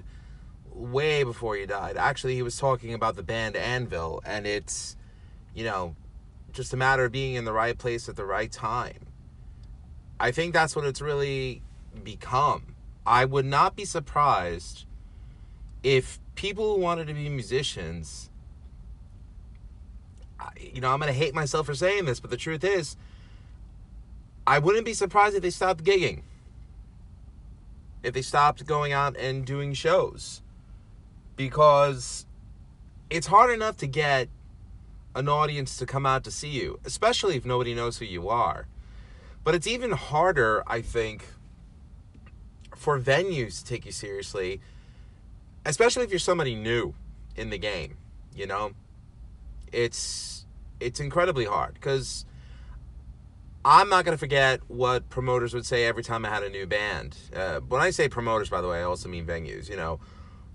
way 0.76 1.24
before 1.24 1.56
he 1.56 1.64
died 1.64 1.96
actually 1.96 2.34
he 2.34 2.42
was 2.42 2.58
talking 2.58 2.92
about 2.92 3.16
the 3.16 3.22
band 3.22 3.56
anvil 3.56 4.22
and 4.26 4.46
it's 4.46 4.96
you 5.54 5.64
know 5.64 5.96
just 6.56 6.72
a 6.72 6.76
matter 6.76 7.04
of 7.04 7.12
being 7.12 7.34
in 7.34 7.44
the 7.44 7.52
right 7.52 7.76
place 7.76 8.08
at 8.08 8.16
the 8.16 8.24
right 8.24 8.50
time. 8.50 9.06
I 10.18 10.30
think 10.30 10.54
that's 10.54 10.74
what 10.74 10.86
it's 10.86 11.02
really 11.02 11.62
become. 12.02 12.74
I 13.04 13.26
would 13.26 13.44
not 13.44 13.76
be 13.76 13.84
surprised 13.84 14.86
if 15.82 16.18
people 16.34 16.74
who 16.74 16.80
wanted 16.80 17.06
to 17.08 17.14
be 17.14 17.28
musicians, 17.28 18.30
you 20.58 20.80
know, 20.80 20.90
I'm 20.90 20.98
going 20.98 21.12
to 21.12 21.18
hate 21.18 21.34
myself 21.34 21.66
for 21.66 21.74
saying 21.74 22.06
this, 22.06 22.18
but 22.18 22.30
the 22.30 22.36
truth 22.36 22.64
is, 22.64 22.96
I 24.46 24.58
wouldn't 24.58 24.86
be 24.86 24.94
surprised 24.94 25.36
if 25.36 25.42
they 25.42 25.50
stopped 25.50 25.84
gigging. 25.84 26.22
If 28.02 28.14
they 28.14 28.22
stopped 28.22 28.64
going 28.66 28.92
out 28.92 29.16
and 29.16 29.44
doing 29.44 29.74
shows. 29.74 30.40
Because 31.36 32.26
it's 33.10 33.26
hard 33.26 33.52
enough 33.52 33.76
to 33.78 33.86
get 33.86 34.28
an 35.14 35.28
audience 35.28 35.76
to 35.78 35.86
come 35.86 36.04
out 36.04 36.24
to 36.24 36.30
see 36.30 36.48
you, 36.48 36.78
especially 36.84 37.36
if 37.36 37.44
nobody 37.44 37.74
knows 37.74 37.98
who 37.98 38.04
you 38.04 38.28
are. 38.28 38.66
But 39.44 39.54
it's 39.54 39.66
even 39.66 39.92
harder, 39.92 40.62
I 40.66 40.82
think, 40.82 41.24
for 42.74 43.00
venues 43.00 43.58
to 43.60 43.64
take 43.64 43.86
you 43.86 43.92
seriously, 43.92 44.60
especially 45.64 46.04
if 46.04 46.10
you're 46.10 46.18
somebody 46.18 46.54
new 46.54 46.94
in 47.36 47.50
the 47.50 47.58
game, 47.58 47.96
you 48.34 48.46
know? 48.46 48.72
It's 49.72 50.46
it's 50.78 51.00
incredibly 51.00 51.46
hard 51.46 51.74
because 51.74 52.24
I'm 53.64 53.88
not 53.88 54.04
going 54.04 54.14
to 54.14 54.18
forget 54.18 54.60
what 54.68 55.08
promoters 55.10 55.54
would 55.54 55.66
say 55.66 55.86
every 55.86 56.04
time 56.04 56.24
I 56.24 56.28
had 56.28 56.42
a 56.42 56.50
new 56.50 56.66
band. 56.66 57.16
Uh, 57.34 57.60
when 57.60 57.80
I 57.80 57.90
say 57.90 58.08
promoters, 58.08 58.48
by 58.48 58.60
the 58.60 58.68
way, 58.68 58.78
I 58.78 58.82
also 58.82 59.08
mean 59.08 59.26
venues. 59.26 59.68
You 59.68 59.76
know, 59.76 59.98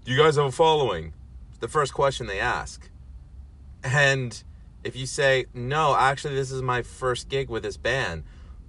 do 0.03 0.11
you 0.11 0.17
guys 0.17 0.35
have 0.35 0.45
a 0.45 0.51
following? 0.51 1.13
the 1.61 1.67
first 1.67 1.93
question 1.93 2.27
they 2.27 2.39
ask. 2.39 2.89
And 3.83 4.43
if 4.83 4.95
you 4.95 5.05
say, 5.05 5.45
no, 5.53 5.95
actually, 5.95 6.35
this 6.35 6.51
is 6.51 6.61
my 6.61 6.81
first 6.81 7.29
gig 7.29 7.49
with 7.49 7.63
this 7.63 7.77
band, 7.77 8.23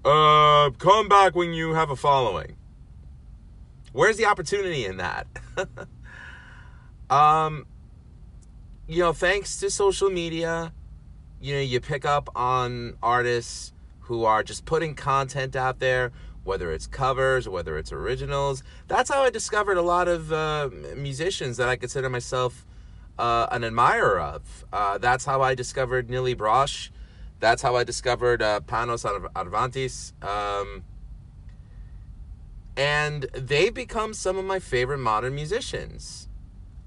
uh, 0.05 0.71
come 0.79 1.09
back 1.09 1.35
when 1.35 1.53
you 1.53 1.75
have 1.75 1.90
a 1.90 1.97
following. 1.97 2.57
Where's 3.92 4.16
the 4.16 4.27
opportunity 4.27 4.87
in 4.87 4.99
that? 4.99 5.27
um, 7.11 7.66
you 8.87 9.01
know, 9.01 9.12
thanks 9.12 9.59
to 9.61 9.71
social 9.71 10.11
media, 10.11 10.73
you 11.40 11.55
know, 11.55 11.61
you 11.61 11.81
pick 11.81 12.05
up 12.05 12.29
on 12.37 12.97
artists 13.03 13.73
who 14.01 14.25
are 14.25 14.42
just 14.42 14.64
putting 14.64 14.95
content 14.95 15.57
out 15.57 15.79
there, 15.79 16.12
whether 16.44 16.72
it's 16.72 16.87
covers, 16.87 17.48
whether 17.48 17.78
it's 17.78 17.92
originals. 17.92 18.62
That's 18.88 19.11
how 19.11 19.22
I 19.22 19.31
discovered 19.31 19.76
a 19.76 19.83
lot 19.83 20.09
of 20.09 20.33
uh, 20.33 20.70
musicians 20.96 21.57
that 21.57 21.68
I 21.68 21.76
consider 21.76 22.11
myself 22.11 22.66
uh, 23.18 23.46
an 23.50 23.64
admirer 23.64 24.20
of. 24.20 24.64
Uh, 24.72 24.98
that's 24.98 25.24
how 25.24 25.42
I 25.42 25.55
discovered 25.55 26.09
Nili 26.09 26.35
Brosh. 26.35 26.90
That's 27.40 27.62
how 27.62 27.76
I 27.76 27.85
discovered 27.85 28.42
uh, 28.42 28.61
Panos 28.61 29.05
Arvantes. 29.35 30.12
Um, 30.24 30.85
and 32.76 33.24
they've 33.35 33.74
become 33.74 34.14
some 34.14 34.38
of 34.38 34.44
my 34.44 34.59
favorite 34.59 34.98
modern 34.98 35.35
musicians 35.35 36.28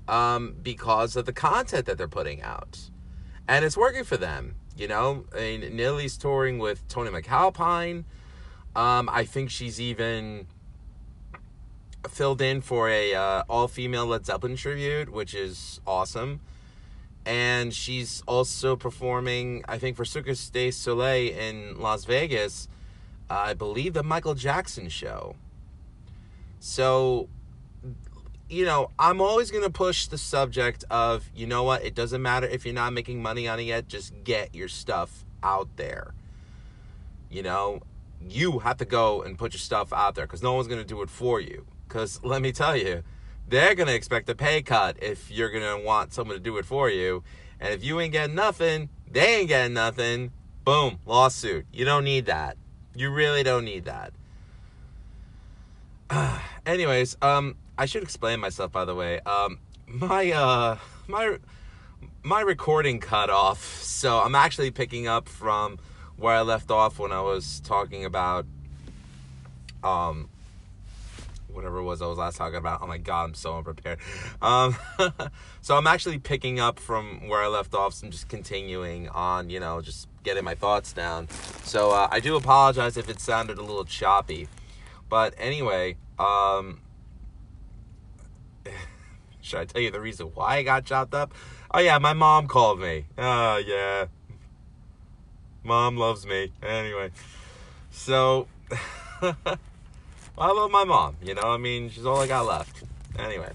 um, 0.08 0.56
because 0.62 1.16
of 1.16 1.26
the 1.26 1.34
content 1.34 1.86
that 1.86 1.98
they're 1.98 2.08
putting 2.08 2.42
out. 2.42 2.90
And 3.48 3.64
it's 3.64 3.78
working 3.78 4.04
for 4.04 4.18
them. 4.18 4.56
You 4.78 4.88
know, 4.88 5.26
I 5.34 5.58
mean, 5.58 5.62
Nili's 5.78 6.18
touring 6.18 6.60
with 6.60 6.88
Tony 6.88 7.10
MacAlpine. 7.10 8.04
Um, 8.76 9.10
I 9.12 9.24
think 9.24 9.50
she's 9.50 9.80
even 9.80 10.48
filled 12.10 12.42
in 12.42 12.62
for 12.62 12.90
a 12.90 13.14
uh, 13.14 13.44
all 13.50 13.68
female 13.68 14.06
Led 14.06 14.26
Zeppelin 14.26 14.56
tribute, 14.56 15.12
which 15.12 15.34
is 15.34 15.80
awesome. 15.88 16.42
And 17.26 17.74
she's 17.74 18.22
also 18.28 18.76
performing, 18.76 19.64
I 19.68 19.80
think, 19.80 19.98
for 19.98 20.06
Circus 20.06 20.50
de 20.50 20.70
Soleil 20.72 21.36
in 21.36 21.80
Las 21.80 22.06
Vegas. 22.06 22.68
I 23.30 23.54
believe 23.56 23.94
the 23.94 24.04
Michael 24.04 24.36
Jackson 24.36 24.90
show. 24.90 25.36
So, 26.60 27.28
you 28.48 28.66
know, 28.66 28.92
I'm 29.00 29.22
always 29.22 29.50
going 29.50 29.64
to 29.64 29.72
push 29.72 30.06
the 30.08 30.20
subject 30.20 30.84
of, 30.92 31.30
you 31.36 31.48
know 31.48 31.64
what, 31.64 31.84
it 31.84 31.96
doesn't 31.96 32.22
matter 32.22 32.46
if 32.46 32.66
you're 32.66 32.76
not 32.76 32.94
making 32.94 33.22
money 33.22 33.48
on 33.48 33.60
it 33.60 33.64
yet, 33.64 33.88
just 33.88 34.14
get 34.24 34.54
your 34.54 34.68
stuff 34.68 35.26
out 35.42 35.70
there. 35.78 36.14
You 37.32 37.42
know, 37.42 37.82
you 38.28 38.60
have 38.60 38.78
to 38.78 38.86
go 38.86 39.22
and 39.22 39.38
put 39.38 39.54
your 39.54 39.60
stuff 39.60 39.94
out 39.94 40.16
there 40.16 40.26
because 40.26 40.42
no 40.42 40.54
one's 40.54 40.68
going 40.68 40.82
to 40.82 40.88
do 40.88 41.02
it 41.02 41.10
for 41.10 41.40
you. 41.40 41.66
Because 41.88 42.20
let 42.24 42.42
me 42.42 42.52
tell 42.52 42.76
you, 42.76 43.04
they're 43.48 43.76
going 43.76 43.88
to 43.88 43.94
expect 43.94 44.30
a 44.30 44.36
pay 44.36 44.62
cut 44.62 45.02
if 45.02 45.30
you're 45.30 45.50
going 45.52 45.64
to 45.64 45.86
want 45.86 46.14
someone 46.14 46.36
to 46.36 46.42
do 46.42 46.58
it 46.58 46.66
for 46.66 46.90
you. 46.90 47.24
And 47.60 47.74
if 47.74 47.84
you 47.84 48.00
ain't 48.00 48.12
getting 48.12 48.36
nothing, 48.36 48.90
they 49.10 49.40
ain't 49.40 49.48
getting 49.48 49.74
nothing. 49.74 50.32
Boom, 50.64 51.00
lawsuit. 51.06 51.66
You 51.72 51.86
don't 51.86 52.04
need 52.04 52.26
that. 52.26 52.58
You 52.96 53.12
really 53.12 53.44
don't 53.44 53.66
need 53.66 53.86
that. 53.86 54.14
anyways, 56.66 57.18
um, 57.22 57.56
I 57.78 57.86
should 57.86 58.04
explain 58.04 58.40
myself 58.40 58.72
by 58.72 58.86
the 58.86 58.96
way. 58.96 59.20
Um, 59.22 59.60
my 59.88 60.32
uh, 60.32 60.78
my 61.08 61.38
my 62.24 62.42
recording 62.42 63.00
cut 63.00 63.30
off, 63.30 63.82
so 63.82 64.20
I'm 64.20 64.36
actually 64.36 64.72
picking 64.72 65.08
up 65.08 65.30
from 65.30 65.78
where 66.18 66.36
I 66.36 66.42
left 66.42 66.72
off 66.72 67.00
when 67.00 67.12
I 67.12 67.22
was 67.22 67.60
talking 67.62 68.06
about 68.06 68.46
um 69.84 70.30
whatever 71.56 71.78
it 71.78 71.84
was 71.84 72.02
I 72.02 72.08
was 72.08 72.18
last 72.18 72.38
talking 72.38 72.58
about. 72.58 72.82
Oh 72.82 72.88
my 72.88 72.98
god, 72.98 73.24
I'm 73.30 73.34
so 73.34 73.58
unprepared. 73.58 74.00
Um, 74.42 74.76
so 75.62 75.78
I'm 75.78 75.88
actually 75.88 76.20
picking 76.20 76.60
up 76.60 76.80
from 76.80 77.30
where 77.30 77.42
I 77.42 77.48
left 77.48 77.74
off. 77.74 77.94
So 77.94 78.06
I'm 78.06 78.12
just 78.12 78.28
continuing 78.28 79.08
on, 79.10 79.50
you 79.50 79.60
know, 79.60 79.82
just 79.82 80.08
getting 80.24 80.44
my 80.44 80.56
thoughts 80.56 80.92
down. 80.92 81.30
So 81.64 81.92
uh, 81.92 82.08
I 82.12 82.20
do 82.20 82.36
apologize 82.36 82.98
if 82.98 83.10
it 83.10 83.20
sounded 83.20 83.58
a 83.58 83.62
little 83.62 83.86
choppy, 83.86 84.48
but 85.10 85.34
anyway, 85.38 85.96
um, 86.20 86.82
should 89.42 89.60
I 89.60 89.66
tell 89.66 89.82
you 89.82 89.92
the 89.92 90.02
reason 90.02 90.28
why 90.34 90.58
I 90.58 90.64
got 90.64 90.86
chopped 90.86 91.14
up? 91.14 91.34
Oh 91.74 91.80
yeah, 91.80 91.98
my 92.00 92.14
mom 92.14 92.48
called 92.48 92.80
me. 92.80 93.06
Oh 93.18 93.58
yeah, 93.58 94.08
mom 95.66 95.98
loves 95.98 96.26
me. 96.26 96.52
Anyway, 96.62 97.12
so. 97.92 98.48
I 100.38 100.52
love 100.52 100.70
my 100.70 100.84
mom, 100.84 101.16
you 101.22 101.34
know? 101.34 101.44
I 101.44 101.58
mean, 101.58 101.90
she's 101.90 102.06
all 102.06 102.20
I 102.20 102.28
got 102.28 102.46
left. 102.46 102.84
Anyway. 103.18 103.52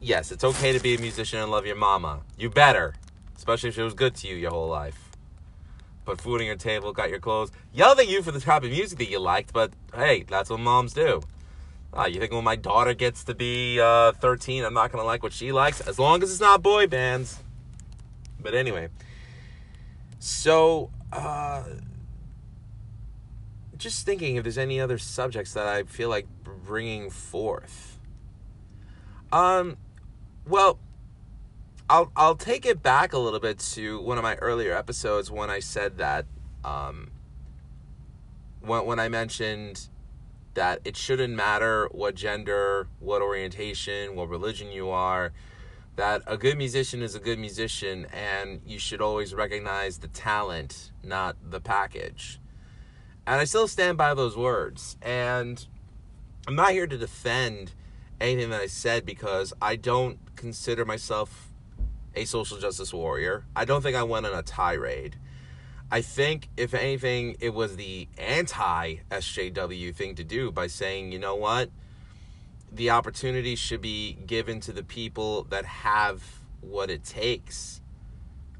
Yes, 0.00 0.30
it's 0.30 0.44
okay 0.44 0.72
to 0.72 0.78
be 0.78 0.94
a 0.94 0.98
musician 0.98 1.40
and 1.40 1.50
love 1.50 1.66
your 1.66 1.76
mama. 1.76 2.20
You 2.38 2.48
better. 2.48 2.94
Especially 3.36 3.70
if 3.70 3.74
she 3.74 3.82
was 3.82 3.94
good 3.94 4.14
to 4.16 4.28
you 4.28 4.36
your 4.36 4.50
whole 4.50 4.68
life. 4.68 5.10
Put 6.04 6.20
food 6.20 6.40
on 6.40 6.46
your 6.46 6.56
table, 6.56 6.92
got 6.92 7.10
your 7.10 7.18
clothes. 7.18 7.50
Yelled 7.72 7.98
at 7.98 8.08
you 8.08 8.22
for 8.22 8.30
the 8.30 8.38
type 8.40 8.62
of 8.62 8.70
music 8.70 8.98
that 8.98 9.10
you 9.10 9.18
liked, 9.18 9.52
but 9.52 9.72
hey, 9.92 10.24
that's 10.28 10.48
what 10.48 10.60
moms 10.60 10.92
do. 10.92 11.22
Uh, 11.92 12.06
you 12.06 12.20
think 12.20 12.32
when 12.32 12.44
my 12.44 12.54
daughter 12.54 12.94
gets 12.94 13.24
to 13.24 13.34
be 13.34 13.80
uh, 13.80 14.12
13, 14.12 14.64
I'm 14.64 14.74
not 14.74 14.92
going 14.92 15.02
to 15.02 15.06
like 15.06 15.24
what 15.24 15.32
she 15.32 15.50
likes? 15.50 15.80
As 15.80 15.98
long 15.98 16.22
as 16.22 16.30
it's 16.30 16.40
not 16.40 16.62
boy 16.62 16.86
bands. 16.86 17.40
But 18.40 18.54
anyway. 18.54 18.88
So, 20.18 20.90
uh, 21.12 21.64
just 23.76 24.06
thinking 24.06 24.36
if 24.36 24.42
there's 24.42 24.58
any 24.58 24.80
other 24.80 24.98
subjects 24.98 25.52
that 25.54 25.66
I 25.66 25.84
feel 25.84 26.08
like 26.08 26.26
bringing 26.42 27.10
forth. 27.10 27.98
Um, 29.32 29.76
well, 30.46 30.78
I'll 31.88 32.10
I'll 32.16 32.34
take 32.34 32.66
it 32.66 32.82
back 32.82 33.12
a 33.12 33.18
little 33.18 33.40
bit 33.40 33.58
to 33.74 34.00
one 34.00 34.18
of 34.18 34.24
my 34.24 34.34
earlier 34.36 34.76
episodes 34.76 35.30
when 35.30 35.50
I 35.50 35.60
said 35.60 35.98
that 35.98 36.26
um, 36.64 37.10
when 38.60 38.86
when 38.86 38.98
I 38.98 39.08
mentioned 39.08 39.88
that 40.54 40.80
it 40.84 40.96
shouldn't 40.96 41.34
matter 41.34 41.88
what 41.92 42.14
gender, 42.14 42.88
what 42.98 43.20
orientation, 43.22 44.16
what 44.16 44.28
religion 44.28 44.72
you 44.72 44.88
are, 44.88 45.32
that 45.96 46.22
a 46.26 46.36
good 46.36 46.58
musician 46.58 47.02
is 47.02 47.14
a 47.14 47.20
good 47.20 47.38
musician 47.38 48.06
and 48.12 48.60
you 48.66 48.78
should 48.78 49.00
always 49.00 49.34
recognize 49.34 49.98
the 49.98 50.08
talent, 50.08 50.92
not 51.02 51.36
the 51.42 51.60
package. 51.60 52.38
And 53.26 53.40
I 53.40 53.44
still 53.44 53.66
stand 53.66 53.98
by 53.98 54.14
those 54.14 54.36
words. 54.36 54.96
And 55.02 55.66
I'm 56.46 56.54
not 56.54 56.70
here 56.70 56.86
to 56.86 56.96
defend 56.96 57.72
anything 58.20 58.50
that 58.50 58.60
I 58.60 58.66
said 58.66 59.04
because 59.04 59.52
I 59.60 59.76
don't 59.76 60.18
consider 60.36 60.84
myself 60.84 61.50
a 62.14 62.24
social 62.24 62.58
justice 62.58 62.92
warrior. 62.92 63.44
I 63.56 63.64
don't 63.64 63.82
think 63.82 63.96
I 63.96 64.02
went 64.02 64.26
on 64.26 64.34
a 64.34 64.42
tirade. 64.42 65.16
I 65.90 66.00
think, 66.00 66.48
if 66.56 66.74
anything, 66.74 67.36
it 67.40 67.54
was 67.54 67.76
the 67.76 68.08
anti 68.18 68.96
SJW 69.10 69.94
thing 69.94 70.16
to 70.16 70.24
do 70.24 70.50
by 70.50 70.66
saying, 70.66 71.12
you 71.12 71.18
know 71.18 71.36
what? 71.36 71.70
The 72.76 72.90
opportunity 72.90 73.56
should 73.56 73.80
be 73.80 74.18
given 74.26 74.60
to 74.60 74.72
the 74.72 74.82
people 74.82 75.44
that 75.44 75.64
have 75.64 76.22
what 76.60 76.90
it 76.90 77.04
takes 77.04 77.80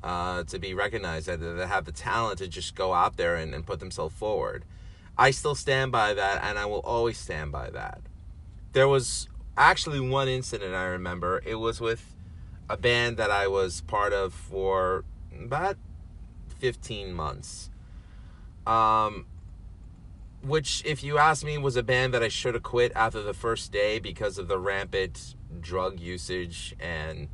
uh, 0.03 0.45
to 0.45 0.59
be 0.59 0.73
recognized, 0.73 1.27
that, 1.27 1.41
that 1.41 1.69
have 1.69 1.85
the 1.85 1.93
talent 1.93 2.39
to 2.39 2.49
just 2.49 2.75
go 2.75 2.95
out 2.95 3.19
there 3.19 3.37
and, 3.37 3.55
and 3.55 3.67
put 3.67 3.79
themselves 3.79 4.15
forward. 4.15 4.65
I 5.19 5.33
still 5.33 5.55
stand 5.55 5.93
by 5.93 6.15
that, 6.15 6.43
and 6.43 6.59
I 6.59 6.65
will 6.65 6.81
always 6.81 7.19
stand 7.19 7.53
by 7.53 7.69
that. 7.71 8.01
There 8.73 8.89
was 8.89 9.29
actually 9.57 10.01
one 10.01 10.29
incident 10.29 10.75
I 10.75 10.85
remember. 10.85 11.43
It 11.45 11.57
was 11.57 11.81
with 11.81 12.15
a 12.71 12.77
band 12.79 13.19
that 13.19 13.31
I 13.31 13.49
was 13.49 13.83
part 13.83 14.15
of 14.15 14.33
for 14.33 15.05
about 15.39 15.77
15 16.59 17.13
months. 17.13 17.71
Um, 18.67 19.27
which, 20.47 20.83
if 20.85 21.03
you 21.03 21.19
ask 21.19 21.45
me, 21.45 21.59
was 21.59 21.77
a 21.77 21.83
band 21.83 22.15
that 22.15 22.23
I 22.23 22.29
should 22.29 22.55
have 22.55 22.63
quit 22.63 22.93
after 22.95 23.23
the 23.23 23.35
first 23.35 23.73
day 23.73 23.99
because 23.99 24.39
of 24.39 24.49
the 24.49 24.59
rampant 24.59 25.35
drug 25.61 26.01
usage 26.01 26.75
and 26.79 27.29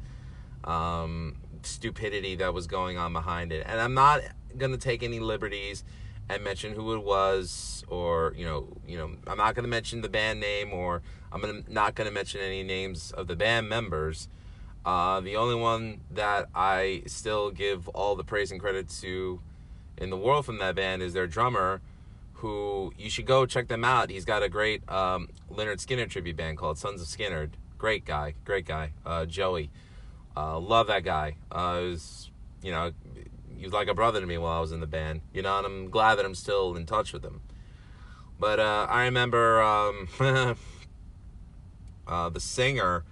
um, 0.64 1.37
stupidity 1.62 2.37
that 2.37 2.55
was 2.55 2.66
going 2.66 2.98
on 2.98 3.12
behind 3.12 3.53
it. 3.53 3.64
And 3.68 3.81
I'm 3.81 3.94
not 3.94 4.20
going 4.57 4.72
to 4.72 4.79
take 4.79 5.03
any 5.03 5.20
liberties 5.20 5.85
and 6.29 6.42
mention 6.42 6.75
who 6.75 6.94
it 6.94 7.03
was 7.03 7.85
or 7.88 8.33
you 8.37 8.44
know 8.44 8.68
you 8.87 8.96
know 8.96 9.11
i'm 9.27 9.37
not 9.37 9.55
going 9.55 9.64
to 9.64 9.68
mention 9.68 10.01
the 10.01 10.09
band 10.09 10.40
name 10.40 10.72
or 10.72 11.03
i'm 11.33 11.40
gonna, 11.40 11.62
not 11.68 11.94
going 11.94 12.09
to 12.09 12.14
mention 12.14 12.40
any 12.40 12.62
names 12.62 13.12
of 13.12 13.27
the 13.27 13.37
band 13.37 13.68
members 13.68 14.29
uh, 14.85 15.20
the 15.20 15.37
only 15.37 15.55
one 15.55 16.01
that 16.11 16.48
i 16.55 17.03
still 17.07 17.51
give 17.51 17.88
all 17.88 18.16
the 18.16 18.25
praise 18.25 18.51
and 18.51 18.61
credit 18.61 18.88
to 18.88 19.40
in 19.98 20.11
the 20.11 20.16
world 20.16 20.46
from 20.46 20.59
that 20.59 20.75
band 20.75 21.03
is 21.03 21.12
their 21.12 21.27
drummer 21.27 21.81
who 22.42 22.92
you 22.98 23.09
should 23.09 23.26
go 23.26 23.46
check 23.46 23.68
them 23.68 23.85
out 23.85 24.11
he's 24.11 24.24
got 24.24 24.42
a 24.42 24.48
great 24.48 24.83
um, 24.90 25.28
lynyrd 25.50 25.85
skynyrd 25.85 26.11
tribute 26.11 26.37
band 26.37 26.59
called 26.59 26.76
sons 26.76 27.00
of 27.00 27.07
Skinner. 27.07 27.48
great 27.78 28.05
guy 28.05 28.35
great 28.44 28.66
guy 28.66 28.92
uh, 29.07 29.24
joey 29.24 29.70
uh, 30.37 30.59
love 30.59 30.87
that 30.88 31.05
guy 31.05 31.37
uh, 31.50 31.81
was 31.81 32.31
you 32.62 32.70
know 32.70 32.92
he 33.62 33.66
was 33.66 33.72
like 33.72 33.87
a 33.87 33.94
brother 33.94 34.20
to 34.20 34.26
me 34.26 34.37
while 34.38 34.59
I 34.59 34.61
was 34.61 34.72
in 34.72 34.81
the 34.81 34.88
band, 34.88 35.20
you 35.33 35.40
know, 35.40 35.57
and 35.59 35.64
I'm 35.64 35.88
glad 35.88 36.16
that 36.16 36.24
I'm 36.24 36.35
still 36.35 36.74
in 36.74 36.85
touch 36.85 37.12
with 37.12 37.24
him. 37.24 37.42
But 38.37 38.59
uh, 38.59 38.88
I 38.90 39.05
remember 39.05 39.62
um, 39.62 40.09
uh, 42.09 42.28
the 42.28 42.40
singer 42.40 43.05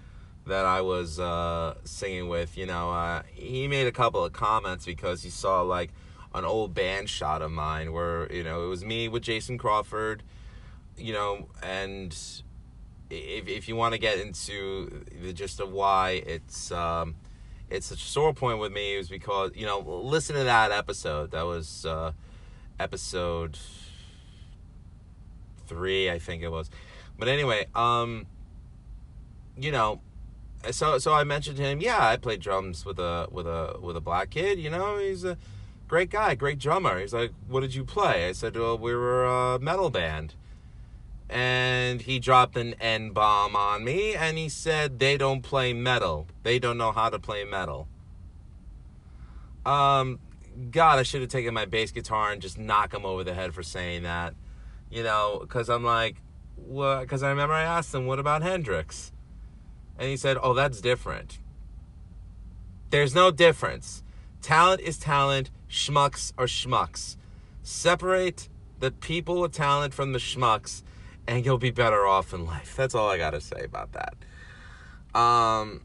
that 0.47 0.65
I 0.65 0.81
was 0.81 1.21
uh, 1.21 1.77
singing 1.85 2.29
with, 2.29 2.59
you 2.59 2.67
know, 2.67 2.91
uh, 2.91 3.23
he 3.33 3.69
made 3.69 3.87
a 3.87 3.93
couple 3.93 4.25
of 4.25 4.33
comments 4.33 4.85
because 4.85 5.23
he 5.23 5.31
saw 5.31 5.63
like 5.63 5.93
an 6.35 6.45
old 6.45 6.75
band 6.75 7.09
shot 7.09 7.43
of 7.43 7.51
mine 7.51 7.93
where, 7.93 8.33
you 8.33 8.45
know, 8.45 8.65
it 8.65 8.69
was 8.69 8.85
me 8.85 9.09
with 9.09 9.23
Jason 9.23 9.59
Crawford, 9.59 10.23
you 10.97 11.13
know, 11.13 11.49
and 11.63 12.17
if, 13.11 13.49
if 13.49 13.69
you 13.69 13.77
want 13.77 13.95
to 13.95 13.99
get 13.99 14.19
into 14.19 15.05
the 15.23 15.33
gist 15.33 15.61
of 15.61 15.73
why 15.73 16.23
it's. 16.27 16.71
Um, 16.73 17.17
it's 17.71 17.87
such 17.87 18.03
a 18.03 18.07
sore 18.07 18.35
point 18.35 18.59
with 18.59 18.73
me 18.73 18.95
is 18.95 19.09
because 19.09 19.53
you 19.55 19.65
know 19.65 19.79
listen 19.79 20.35
to 20.37 20.45
that 20.45 20.73
episode 20.73 21.31
that 21.31 21.43
was 21.43 21.87
uh, 21.87 22.13
episode 22.79 23.57
three 25.67 26.11
i 26.11 26.19
think 26.19 26.43
it 26.43 26.49
was 26.49 26.69
but 27.19 27.29
anyway 27.29 27.65
um 27.75 28.27
you 29.57 29.71
know 29.71 30.01
so 30.73 30.99
so 30.99 31.15
i 31.15 31.23
mentioned 31.23 31.59
him 31.59 31.81
yeah 31.81 32.09
i 32.09 32.17
played 32.17 32.41
drums 32.41 32.85
with 32.85 32.99
a 32.99 33.29
with 33.31 33.47
a 33.47 33.77
with 33.81 33.97
a 33.97 34.01
black 34.01 34.31
kid 34.31 34.59
you 34.59 34.69
know 34.69 34.99
he's 34.99 35.25
a 35.25 35.39
great 35.91 36.09
guy 36.09 36.37
great 36.37 36.59
drummer 36.59 37.01
he's 37.01 37.13
like 37.13 37.33
what 37.49 37.61
did 37.61 37.75
you 37.75 37.85
play 37.85 38.29
i 38.29 38.33
said 38.33 38.57
well 38.57 38.79
we 38.79 38.95
were 38.95 39.25
a 39.25 39.59
metal 39.59 39.91
band 39.91 40.35
and 41.31 42.03
he 42.03 42.19
dropped 42.19 42.57
an 42.57 42.75
N 42.81 43.11
bomb 43.11 43.55
on 43.55 43.85
me 43.85 44.15
and 44.15 44.37
he 44.37 44.49
said 44.49 44.99
they 44.99 45.17
don't 45.17 45.43
play 45.43 45.73
metal. 45.73 46.27
They 46.43 46.59
don't 46.59 46.77
know 46.77 46.91
how 46.91 47.09
to 47.09 47.21
play 47.21 47.45
metal. 47.45 47.87
Um 49.65 50.19
god, 50.73 50.99
I 50.99 51.05
should 51.05 51.21
have 51.21 51.31
taken 51.31 51.55
my 51.55 51.67
bass 51.67 51.93
guitar 51.93 52.33
and 52.33 52.43
just 52.43 52.59
knock 52.59 52.93
him 52.93 53.07
over 53.07 53.23
the 53.23 53.33
head 53.33 53.55
for 53.55 53.63
saying 53.63 54.03
that. 54.03 54.35
You 54.91 55.05
know, 55.05 55.47
cuz 55.49 55.71
I'm 55.71 55.85
like 55.85 56.17
what 56.57 57.07
cuz 57.07 57.23
I 57.23 57.29
remember 57.31 57.55
I 57.55 57.63
asked 57.63 57.95
him 57.95 58.07
what 58.07 58.19
about 58.19 58.43
Hendrix? 58.43 59.13
And 59.99 60.09
he 60.09 60.17
said, 60.17 60.39
"Oh, 60.43 60.55
that's 60.55 60.81
different." 60.81 61.39
There's 62.89 63.15
no 63.15 63.31
difference. 63.31 64.03
Talent 64.41 64.81
is 64.81 64.99
talent, 64.99 65.51
schmucks 65.71 66.33
are 66.37 66.47
schmucks. 66.47 67.17
Separate 67.63 68.49
the 68.81 68.91
people 68.91 69.41
with 69.41 69.53
talent 69.53 69.95
from 69.95 70.13
the 70.13 70.19
schmucks 70.19 70.83
and 71.27 71.45
you'll 71.45 71.59
be 71.59 71.71
better 71.71 72.07
off 72.07 72.35
in 72.35 72.45
life. 72.45 72.75
That's 72.77 72.95
all 72.95 73.09
I 73.09 73.17
got 73.17 73.31
to 73.31 73.41
say 73.41 73.63
about 73.63 73.93
that. 73.93 74.15
Um, 75.19 75.83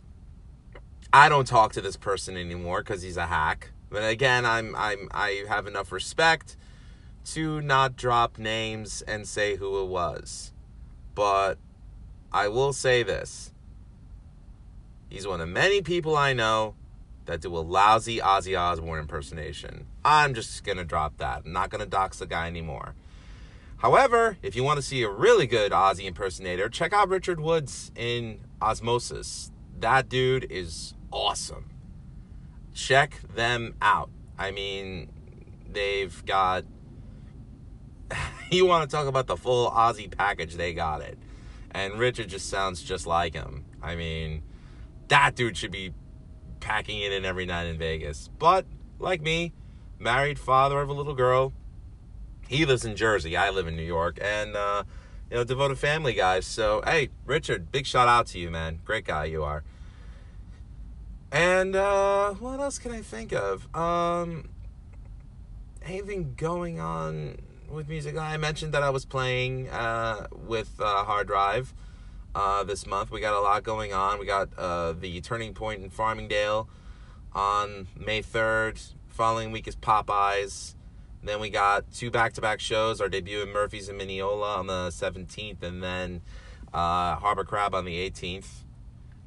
I 1.13 1.29
don't 1.29 1.47
talk 1.47 1.73
to 1.73 1.81
this 1.81 1.97
person 1.97 2.35
anymore 2.35 2.81
because 2.81 3.01
he's 3.01 3.17
a 3.17 3.27
hack. 3.27 3.71
But 3.89 4.09
again, 4.09 4.45
I'm 4.45 4.75
I'm 4.75 5.07
I 5.11 5.45
have 5.47 5.67
enough 5.67 5.91
respect 5.91 6.57
to 7.25 7.61
not 7.61 7.95
drop 7.95 8.37
names 8.37 9.01
and 9.03 9.27
say 9.27 9.55
who 9.55 9.81
it 9.81 9.87
was. 9.87 10.51
But 11.13 11.57
I 12.31 12.47
will 12.47 12.73
say 12.73 13.03
this. 13.03 13.53
He's 15.09 15.27
one 15.27 15.41
of 15.41 15.47
many 15.47 15.81
people 15.81 16.17
I 16.17 16.33
know 16.33 16.75
that 17.25 17.41
do 17.41 17.55
a 17.55 17.59
lousy 17.59 18.19
Ozzy 18.19 18.59
Osbourne 18.59 18.99
impersonation. 18.99 19.87
I'm 20.03 20.33
just 20.33 20.63
going 20.63 20.77
to 20.77 20.83
drop 20.83 21.17
that. 21.17 21.43
I'm 21.45 21.53
not 21.53 21.69
going 21.69 21.83
to 21.83 21.89
dox 21.89 22.19
the 22.19 22.25
guy 22.25 22.47
anymore. 22.47 22.95
However, 23.77 24.37
if 24.41 24.55
you 24.55 24.63
want 24.63 24.77
to 24.77 24.81
see 24.81 25.03
a 25.03 25.09
really 25.09 25.47
good 25.47 25.71
Ozzy 25.71 26.05
impersonator, 26.05 26.69
check 26.69 26.93
out 26.93 27.09
Richard 27.09 27.39
Woods 27.39 27.91
in 27.95 28.39
Osmosis. 28.61 29.51
That 29.79 30.07
dude 30.07 30.47
is 30.49 30.93
awesome. 31.11 31.69
Check 32.73 33.19
them 33.35 33.75
out. 33.81 34.09
I 34.37 34.51
mean, 34.51 35.11
they've 35.69 36.25
got. 36.25 36.65
you 38.51 38.65
want 38.65 38.89
to 38.89 38.95
talk 38.95 39.07
about 39.07 39.27
the 39.27 39.37
full 39.37 39.69
Ozzy 39.71 40.15
package, 40.15 40.55
they 40.55 40.73
got 40.73 41.01
it. 41.01 41.17
And 41.71 41.95
Richard 41.95 42.29
just 42.29 42.49
sounds 42.49 42.81
just 42.81 43.05
like 43.05 43.33
him. 43.33 43.65
I 43.81 43.95
mean, 43.95 44.43
that 45.09 45.35
dude 45.35 45.57
should 45.57 45.71
be 45.71 45.93
packing 46.65 46.99
it 46.99 47.13
in 47.13 47.25
every 47.25 47.45
night 47.45 47.67
in 47.67 47.77
Vegas. 47.77 48.31
But, 48.39 48.65
like 48.97 49.21
me, 49.21 49.53
married 49.99 50.39
father 50.39 50.81
of 50.81 50.89
a 50.89 50.93
little 50.93 51.13
girl, 51.13 51.53
he 52.47 52.65
lives 52.65 52.83
in 52.83 52.95
Jersey. 52.95 53.37
I 53.37 53.51
live 53.51 53.67
in 53.67 53.75
New 53.75 53.83
York, 53.83 54.17
and 54.19 54.55
uh, 54.55 54.83
you 55.29 55.37
know, 55.37 55.43
devoted 55.43 55.77
family 55.77 56.13
guys. 56.13 56.47
So, 56.47 56.81
hey, 56.83 57.09
Richard, 57.25 57.71
big 57.71 57.85
shout 57.85 58.07
out 58.07 58.25
to 58.27 58.39
you, 58.39 58.49
man. 58.49 58.79
Great 58.83 59.05
guy 59.05 59.25
you 59.25 59.43
are. 59.43 59.63
And 61.31 61.75
uh, 61.75 62.33
what 62.33 62.59
else 62.59 62.79
can 62.79 62.91
I 62.91 63.01
think 63.01 63.31
of? 63.31 63.73
Um, 63.75 64.49
anything 65.85 66.33
going 66.35 66.79
on 66.79 67.37
with 67.69 67.87
music? 67.87 68.17
I 68.17 68.37
mentioned 68.37 68.73
that 68.73 68.81
I 68.81 68.89
was 68.89 69.05
playing 69.05 69.69
uh, 69.69 70.27
with 70.31 70.79
uh, 70.79 71.03
Hard 71.03 71.27
Drive 71.27 71.75
uh, 72.35 72.63
this 72.65 72.85
month. 72.85 73.09
We 73.09 73.21
got 73.21 73.33
a 73.33 73.39
lot 73.39 73.63
going 73.63 73.93
on. 73.93 74.19
We 74.19 74.25
got 74.25 74.49
uh, 74.57 74.91
the 74.91 75.21
Turning 75.21 75.53
Point 75.53 75.81
in 75.81 75.89
Farmingdale 75.89 76.67
on 77.33 77.87
May 77.97 78.21
3rd. 78.21 78.93
Following 79.07 79.51
week 79.51 79.67
is 79.67 79.75
Popeyes. 79.75 80.75
Then 81.23 81.39
we 81.39 81.49
got 81.49 81.91
two 81.91 82.11
back 82.11 82.33
to 82.33 82.41
back 82.41 82.59
shows 82.59 83.01
our 83.01 83.09
debut 83.09 83.41
in 83.41 83.49
Murphy's 83.49 83.89
in 83.89 83.97
Mineola 83.97 84.57
on 84.57 84.67
the 84.67 84.89
17th, 84.89 85.63
and 85.63 85.81
then 85.81 86.21
uh, 86.71 87.15
Harbor 87.15 87.43
Crab 87.43 87.73
on 87.73 87.85
the 87.85 88.09
18th, 88.09 88.63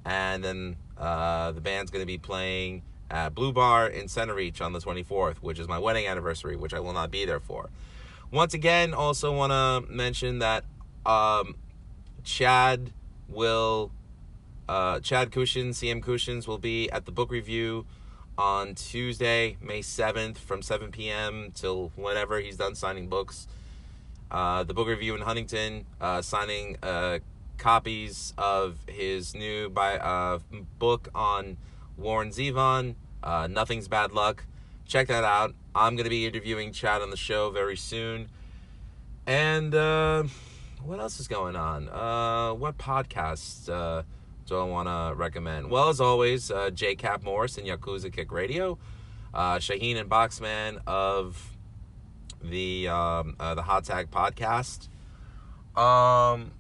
and 0.04 0.44
then 0.44 0.76
uh, 0.96 1.50
the 1.50 1.60
band's 1.60 1.90
going 1.90 2.02
to 2.02 2.06
be 2.06 2.18
playing 2.18 2.82
at 3.10 3.34
Blue 3.34 3.52
Bar 3.52 3.88
in 3.88 4.04
Centereach 4.04 4.60
on 4.60 4.74
the 4.74 4.78
24th, 4.78 5.36
which 5.36 5.58
is 5.58 5.66
my 5.66 5.78
wedding 5.78 6.06
anniversary, 6.06 6.54
which 6.54 6.74
I 6.74 6.78
will 6.78 6.92
not 6.92 7.10
be 7.10 7.24
there 7.24 7.40
for. 7.40 7.70
Once 8.30 8.54
again, 8.54 8.94
also 8.94 9.34
want 9.34 9.50
to 9.50 9.92
mention 9.92 10.38
that 10.38 10.64
um, 11.04 11.56
Chad 12.22 12.92
will, 13.28 13.90
uh, 14.68 15.00
Chad 15.00 15.30
Kushins, 15.30 15.76
CM 15.76 16.02
Kushins, 16.02 16.46
will 16.46 16.58
be 16.58 16.90
at 16.90 17.06
the 17.06 17.12
Book 17.12 17.30
Revue 17.30 17.84
on 18.36 18.74
Tuesday, 18.74 19.56
May 19.60 19.80
7th 19.80 20.38
from 20.38 20.62
7 20.62 20.90
p.m. 20.92 21.50
till 21.54 21.92
whenever 21.96 22.38
he's 22.40 22.56
done 22.56 22.74
signing 22.74 23.08
books. 23.08 23.48
Uh, 24.30 24.62
the 24.62 24.74
Book 24.74 24.88
Revue 24.88 25.14
in 25.14 25.22
Huntington, 25.22 25.84
uh, 26.00 26.22
signing 26.22 26.76
uh, 26.82 27.18
copies 27.56 28.34
of 28.38 28.78
his 28.86 29.34
new 29.34 29.68
by, 29.68 29.98
uh, 29.98 30.38
book 30.78 31.08
on 31.14 31.56
Warren 31.96 32.30
Zevon, 32.30 32.94
uh, 33.22 33.48
Nothing's 33.50 33.88
Bad 33.88 34.12
Luck. 34.12 34.44
Check 34.86 35.08
that 35.08 35.24
out. 35.24 35.54
I'm 35.74 35.96
going 35.96 36.04
to 36.04 36.10
be 36.10 36.26
interviewing 36.26 36.72
Chad 36.72 37.02
on 37.02 37.10
the 37.10 37.16
show 37.16 37.50
very 37.50 37.76
soon. 37.76 38.28
And 39.26 39.74
uh, 39.74 40.24
what 40.82 41.00
else 41.00 41.20
is 41.20 41.28
going 41.28 41.56
on? 41.56 41.88
Uh, 41.88 42.54
what 42.54 42.78
podcasts 42.78 43.68
uh, 43.68 44.02
do 44.46 44.58
I 44.58 44.64
want 44.64 44.88
to 44.88 45.14
recommend? 45.16 45.70
Well, 45.70 45.88
as 45.88 46.00
always, 46.00 46.50
uh, 46.50 46.70
J. 46.70 46.94
Cap 46.94 47.22
Morris 47.22 47.58
and 47.58 47.66
Yakuza 47.66 48.12
Kick 48.12 48.32
Radio, 48.32 48.78
uh, 49.34 49.56
Shaheen 49.56 49.96
and 49.96 50.08
Boxman 50.08 50.80
of 50.86 51.56
the 52.42 52.88
um, 52.88 53.36
uh, 53.38 53.54
the 53.54 53.62
Hot 53.62 53.84
Tag 53.84 54.10
podcast. 54.10 54.88
Um, 55.76 56.52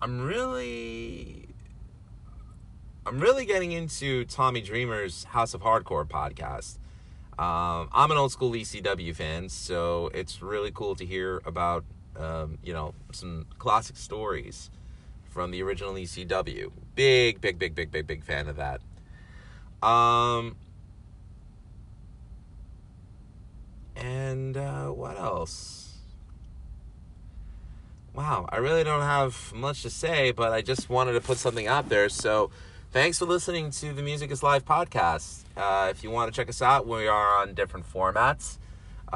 I'm 0.00 0.20
really, 0.22 1.48
I'm 3.04 3.18
really 3.20 3.44
getting 3.44 3.72
into 3.72 4.24
Tommy 4.24 4.60
Dreamer's 4.60 5.24
House 5.24 5.54
of 5.54 5.62
Hardcore 5.62 6.06
podcast. 6.06 6.78
Um, 7.38 7.90
I'm 7.92 8.10
an 8.10 8.16
old 8.16 8.32
school 8.32 8.52
ECW 8.52 9.14
fan, 9.14 9.48
so 9.48 10.10
it's 10.14 10.40
really 10.40 10.70
cool 10.70 10.94
to 10.96 11.04
hear 11.04 11.42
about, 11.44 11.84
um, 12.18 12.58
you 12.62 12.72
know, 12.72 12.94
some 13.12 13.46
classic 13.58 13.96
stories 13.96 14.70
from 15.28 15.50
the 15.50 15.62
original 15.62 15.94
ECW. 15.94 16.70
Big, 16.94 17.40
big, 17.40 17.58
big, 17.58 17.74
big, 17.74 17.90
big, 17.90 18.06
big 18.06 18.24
fan 18.24 18.48
of 18.48 18.56
that. 18.56 18.80
Um, 19.86 20.56
and 23.94 24.56
uh, 24.56 24.88
what 24.88 25.18
else? 25.18 25.98
Wow, 28.14 28.48
I 28.48 28.56
really 28.56 28.82
don't 28.82 29.02
have 29.02 29.52
much 29.54 29.82
to 29.82 29.90
say, 29.90 30.30
but 30.30 30.52
I 30.52 30.62
just 30.62 30.88
wanted 30.88 31.12
to 31.12 31.20
put 31.20 31.36
something 31.36 31.66
out 31.66 31.90
there. 31.90 32.08
So, 32.08 32.50
thanks 32.90 33.18
for 33.18 33.26
listening 33.26 33.70
to 33.72 33.92
the 33.92 34.02
Music 34.02 34.30
is 34.30 34.42
Life 34.42 34.64
podcast. 34.64 35.42
Uh, 35.54 35.88
if 35.90 36.02
you 36.02 36.10
want 36.10 36.32
to 36.32 36.34
check 36.34 36.48
us 36.48 36.62
out, 36.62 36.86
we 36.86 37.06
are 37.06 37.36
on 37.36 37.52
different 37.52 37.84
formats. 37.92 38.56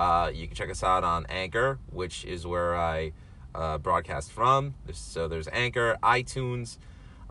Uh, 0.01 0.31
you 0.33 0.47
can 0.47 0.57
check 0.57 0.71
us 0.71 0.83
out 0.83 1.05
on 1.05 1.27
Anchor, 1.29 1.79
which 1.93 2.25
is 2.25 2.47
where 2.47 2.75
I 2.75 3.13
uh, 3.55 3.77
broadcast 3.77 4.33
from. 4.33 4.75
So 4.95 5.29
there's 5.29 5.47
Anchor, 5.53 5.99
iTunes, 6.03 6.79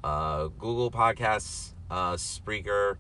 uh, 0.04 0.50
Google 0.50 0.92
Podcasts, 0.92 1.74
uh, 1.90 2.14
Spreaker, 2.14 2.98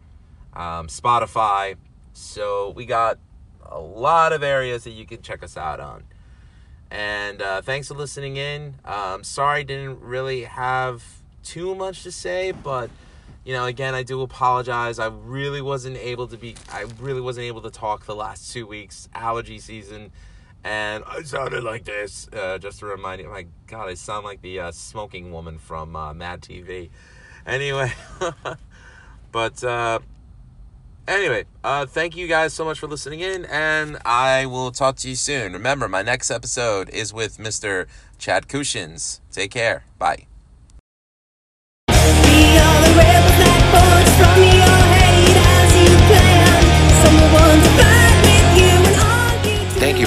um, 0.54 0.88
Spotify. 0.88 1.76
So 2.14 2.72
we 2.72 2.88
got 2.88 3.20
a 3.64 3.80
lot 3.80 4.34
of 4.34 4.42
areas 4.42 4.86
that 4.86 4.94
you 4.94 5.06
can 5.06 5.22
check 5.22 5.44
us 5.44 5.56
out 5.56 5.80
on. 5.80 6.04
And 6.90 7.40
uh, 7.40 7.62
thanks 7.62 7.90
for 7.90 7.94
listening 7.94 8.38
in. 8.38 8.74
Um, 8.86 9.24
sorry, 9.24 9.60
I 9.60 9.64
didn't 9.64 10.02
really 10.02 10.46
have 10.46 11.04
too 11.44 11.76
much 11.76 12.02
to 12.02 12.12
say, 12.12 12.54
but 12.54 12.90
you 13.50 13.56
know, 13.56 13.66
again, 13.66 13.96
I 13.96 14.04
do 14.04 14.22
apologize. 14.22 15.00
I 15.00 15.08
really 15.08 15.60
wasn't 15.60 15.98
able 15.98 16.28
to 16.28 16.38
be. 16.38 16.54
I 16.72 16.86
really 17.00 17.20
wasn't 17.20 17.48
able 17.48 17.64
to 17.64 17.72
talk 17.72 18.06
the 18.06 18.16
last 18.16 18.54
two 18.54 18.68
weeks. 18.68 19.10
Allergy 19.16 19.58
season, 19.58 20.12
and 20.64 21.04
I 21.08 21.24
sounded 21.24 21.64
like 21.64 21.84
this. 21.84 22.30
Uh, 22.32 22.60
just 22.60 22.78
to 22.82 22.86
remind 22.86 23.22
you, 23.22 23.28
my 23.28 23.48
God, 23.66 23.90
I 23.90 23.96
sound 23.96 24.24
like 24.24 24.44
the 24.44 24.60
uh, 24.60 24.72
smoking 24.72 25.32
woman 25.32 25.58
from 25.58 25.96
uh, 25.96 26.14
Mad 26.14 26.42
TV. 26.42 26.92
Anyway, 27.44 27.92
but 29.32 29.64
uh, 29.64 29.98
anyway, 31.08 31.46
uh, 31.64 31.88
thank 31.88 32.16
you 32.16 32.28
guys 32.28 32.54
so 32.54 32.64
much 32.64 32.78
for 32.78 32.86
listening 32.86 33.22
in, 33.22 33.46
and 33.46 33.98
I 34.06 34.46
will 34.46 34.70
talk 34.70 34.98
to 34.98 35.10
you 35.10 35.16
soon. 35.16 35.54
Remember, 35.54 35.90
my 35.90 36.04
next 36.04 36.30
episode 36.30 36.88
is 36.90 37.16
with 37.16 37.40
Mr. 37.40 37.88
Chad 38.20 38.48
Kushins. 38.48 39.22
Take 39.32 39.50
care. 39.50 39.86
Bye. 39.98 40.29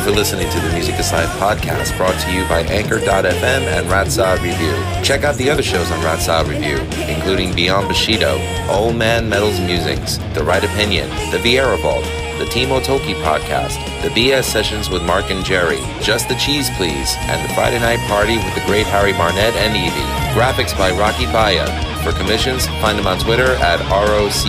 For 0.04 0.10
listening 0.10 0.50
to 0.50 0.58
the 0.58 0.72
Music 0.72 0.96
Aside 0.96 1.28
podcast 1.38 1.96
brought 1.96 2.18
to 2.22 2.32
you 2.32 2.42
by 2.48 2.62
Anchor.fm 2.62 3.62
and 3.62 3.88
Rat 3.88 4.10
Salad 4.10 4.42
Review. 4.42 4.74
Check 5.04 5.22
out 5.22 5.36
the 5.36 5.48
other 5.48 5.62
shows 5.62 5.92
on 5.92 6.02
Rat 6.02 6.18
Salad 6.18 6.48
Review, 6.48 6.78
including 7.06 7.54
Beyond 7.54 7.86
Bushido, 7.86 8.36
Old 8.68 8.96
Man 8.96 9.28
Metals 9.28 9.60
Musings, 9.60 10.18
The 10.34 10.42
Right 10.42 10.64
Opinion, 10.64 11.08
The 11.30 11.38
Vieira 11.38 11.80
Vault, 11.80 12.02
the 12.40 12.50
Timo 12.50 12.82
Toki 12.82 13.14
podcast, 13.14 13.78
the 14.02 14.08
BS 14.08 14.42
sessions 14.42 14.90
with 14.90 15.04
Mark 15.04 15.30
and 15.30 15.44
Jerry, 15.44 15.78
Just 16.00 16.28
the 16.28 16.34
Cheese 16.34 16.68
Please, 16.76 17.14
and 17.30 17.48
the 17.48 17.54
Friday 17.54 17.78
Night 17.78 18.00
Party 18.08 18.38
with 18.38 18.54
the 18.56 18.66
great 18.66 18.86
Harry 18.86 19.12
Barnett 19.12 19.54
and 19.54 19.76
Evie. 19.76 20.34
Graphics 20.34 20.76
by 20.76 20.90
Rocky 20.98 21.26
Baia. 21.26 21.91
For 22.02 22.10
commissions, 22.12 22.66
find 22.82 22.98
them 22.98 23.06
on 23.06 23.18
Twitter 23.20 23.54
at 23.62 23.80
R-O-C-K-Y-B-A-I-A. 23.80 24.42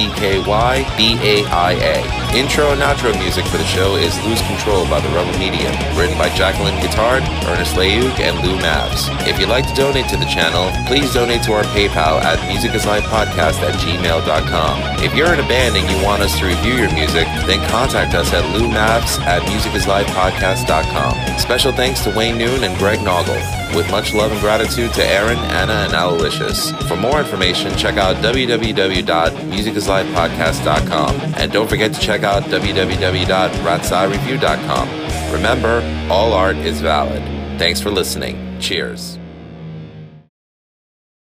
Intro 2.35 2.71
and 2.71 2.81
outro 2.81 3.13
music 3.19 3.45
for 3.45 3.57
the 3.57 3.65
show 3.65 3.95
is 3.95 4.17
Lose 4.25 4.41
Control 4.41 4.89
by 4.89 4.99
the 4.99 5.09
Rebel 5.09 5.37
Media, 5.37 5.69
written 5.93 6.17
by 6.17 6.29
Jacqueline 6.35 6.73
Guitard, 6.81 7.21
Ernest 7.45 7.75
Leuk, 7.75 8.19
and 8.19 8.39
Lou 8.41 8.57
Mavs. 8.57 9.07
If 9.27 9.39
you'd 9.39 9.49
like 9.49 9.67
to 9.67 9.73
donate 9.75 10.09
to 10.09 10.17
the 10.17 10.25
channel, 10.25 10.71
please 10.87 11.13
donate 11.13 11.43
to 11.43 11.53
our 11.53 11.63
PayPal 11.77 12.19
at 12.23 12.39
musicisLifepodcast 12.49 13.61
at 13.61 13.75
gmail.com. 13.75 15.03
If 15.03 15.13
you're 15.15 15.31
in 15.31 15.39
a 15.39 15.47
band 15.47 15.77
and 15.77 15.87
you 15.87 16.03
want 16.03 16.23
us 16.23 16.39
to 16.39 16.47
review 16.47 16.73
your 16.73 16.91
music, 16.93 17.27
then 17.45 17.61
contact 17.69 18.15
us 18.15 18.33
at 18.33 18.43
loumavs 18.55 19.19
at 19.21 19.43
musicisLifepodcast.com. 19.43 21.37
Special 21.37 21.71
thanks 21.71 22.03
to 22.03 22.09
Wayne 22.17 22.39
Noon 22.39 22.63
and 22.63 22.75
Greg 22.79 22.97
Noggle. 22.99 23.62
With 23.75 23.89
much 23.89 24.13
love 24.13 24.31
and 24.31 24.39
gratitude 24.39 24.93
to 24.93 25.03
Aaron, 25.05 25.37
Anna, 25.37 25.73
and 25.73 25.93
Aloysius. 25.93 26.71
For 26.87 26.95
more 26.95 27.19
information, 27.19 27.75
check 27.77 27.97
out 27.97 28.15
www.musicislifepodcast.com 28.17 31.15
And 31.37 31.51
don't 31.51 31.67
forget 31.67 31.91
to 31.93 31.99
check 31.99 32.21
out 32.23 32.43
www.ratsireview.com. 32.43 35.33
Remember, 35.33 35.81
all 36.11 36.33
art 36.33 36.57
is 36.57 36.81
valid. 36.81 37.23
Thanks 37.57 37.81
for 37.81 37.89
listening. 37.89 38.59
Cheers. 38.59 39.17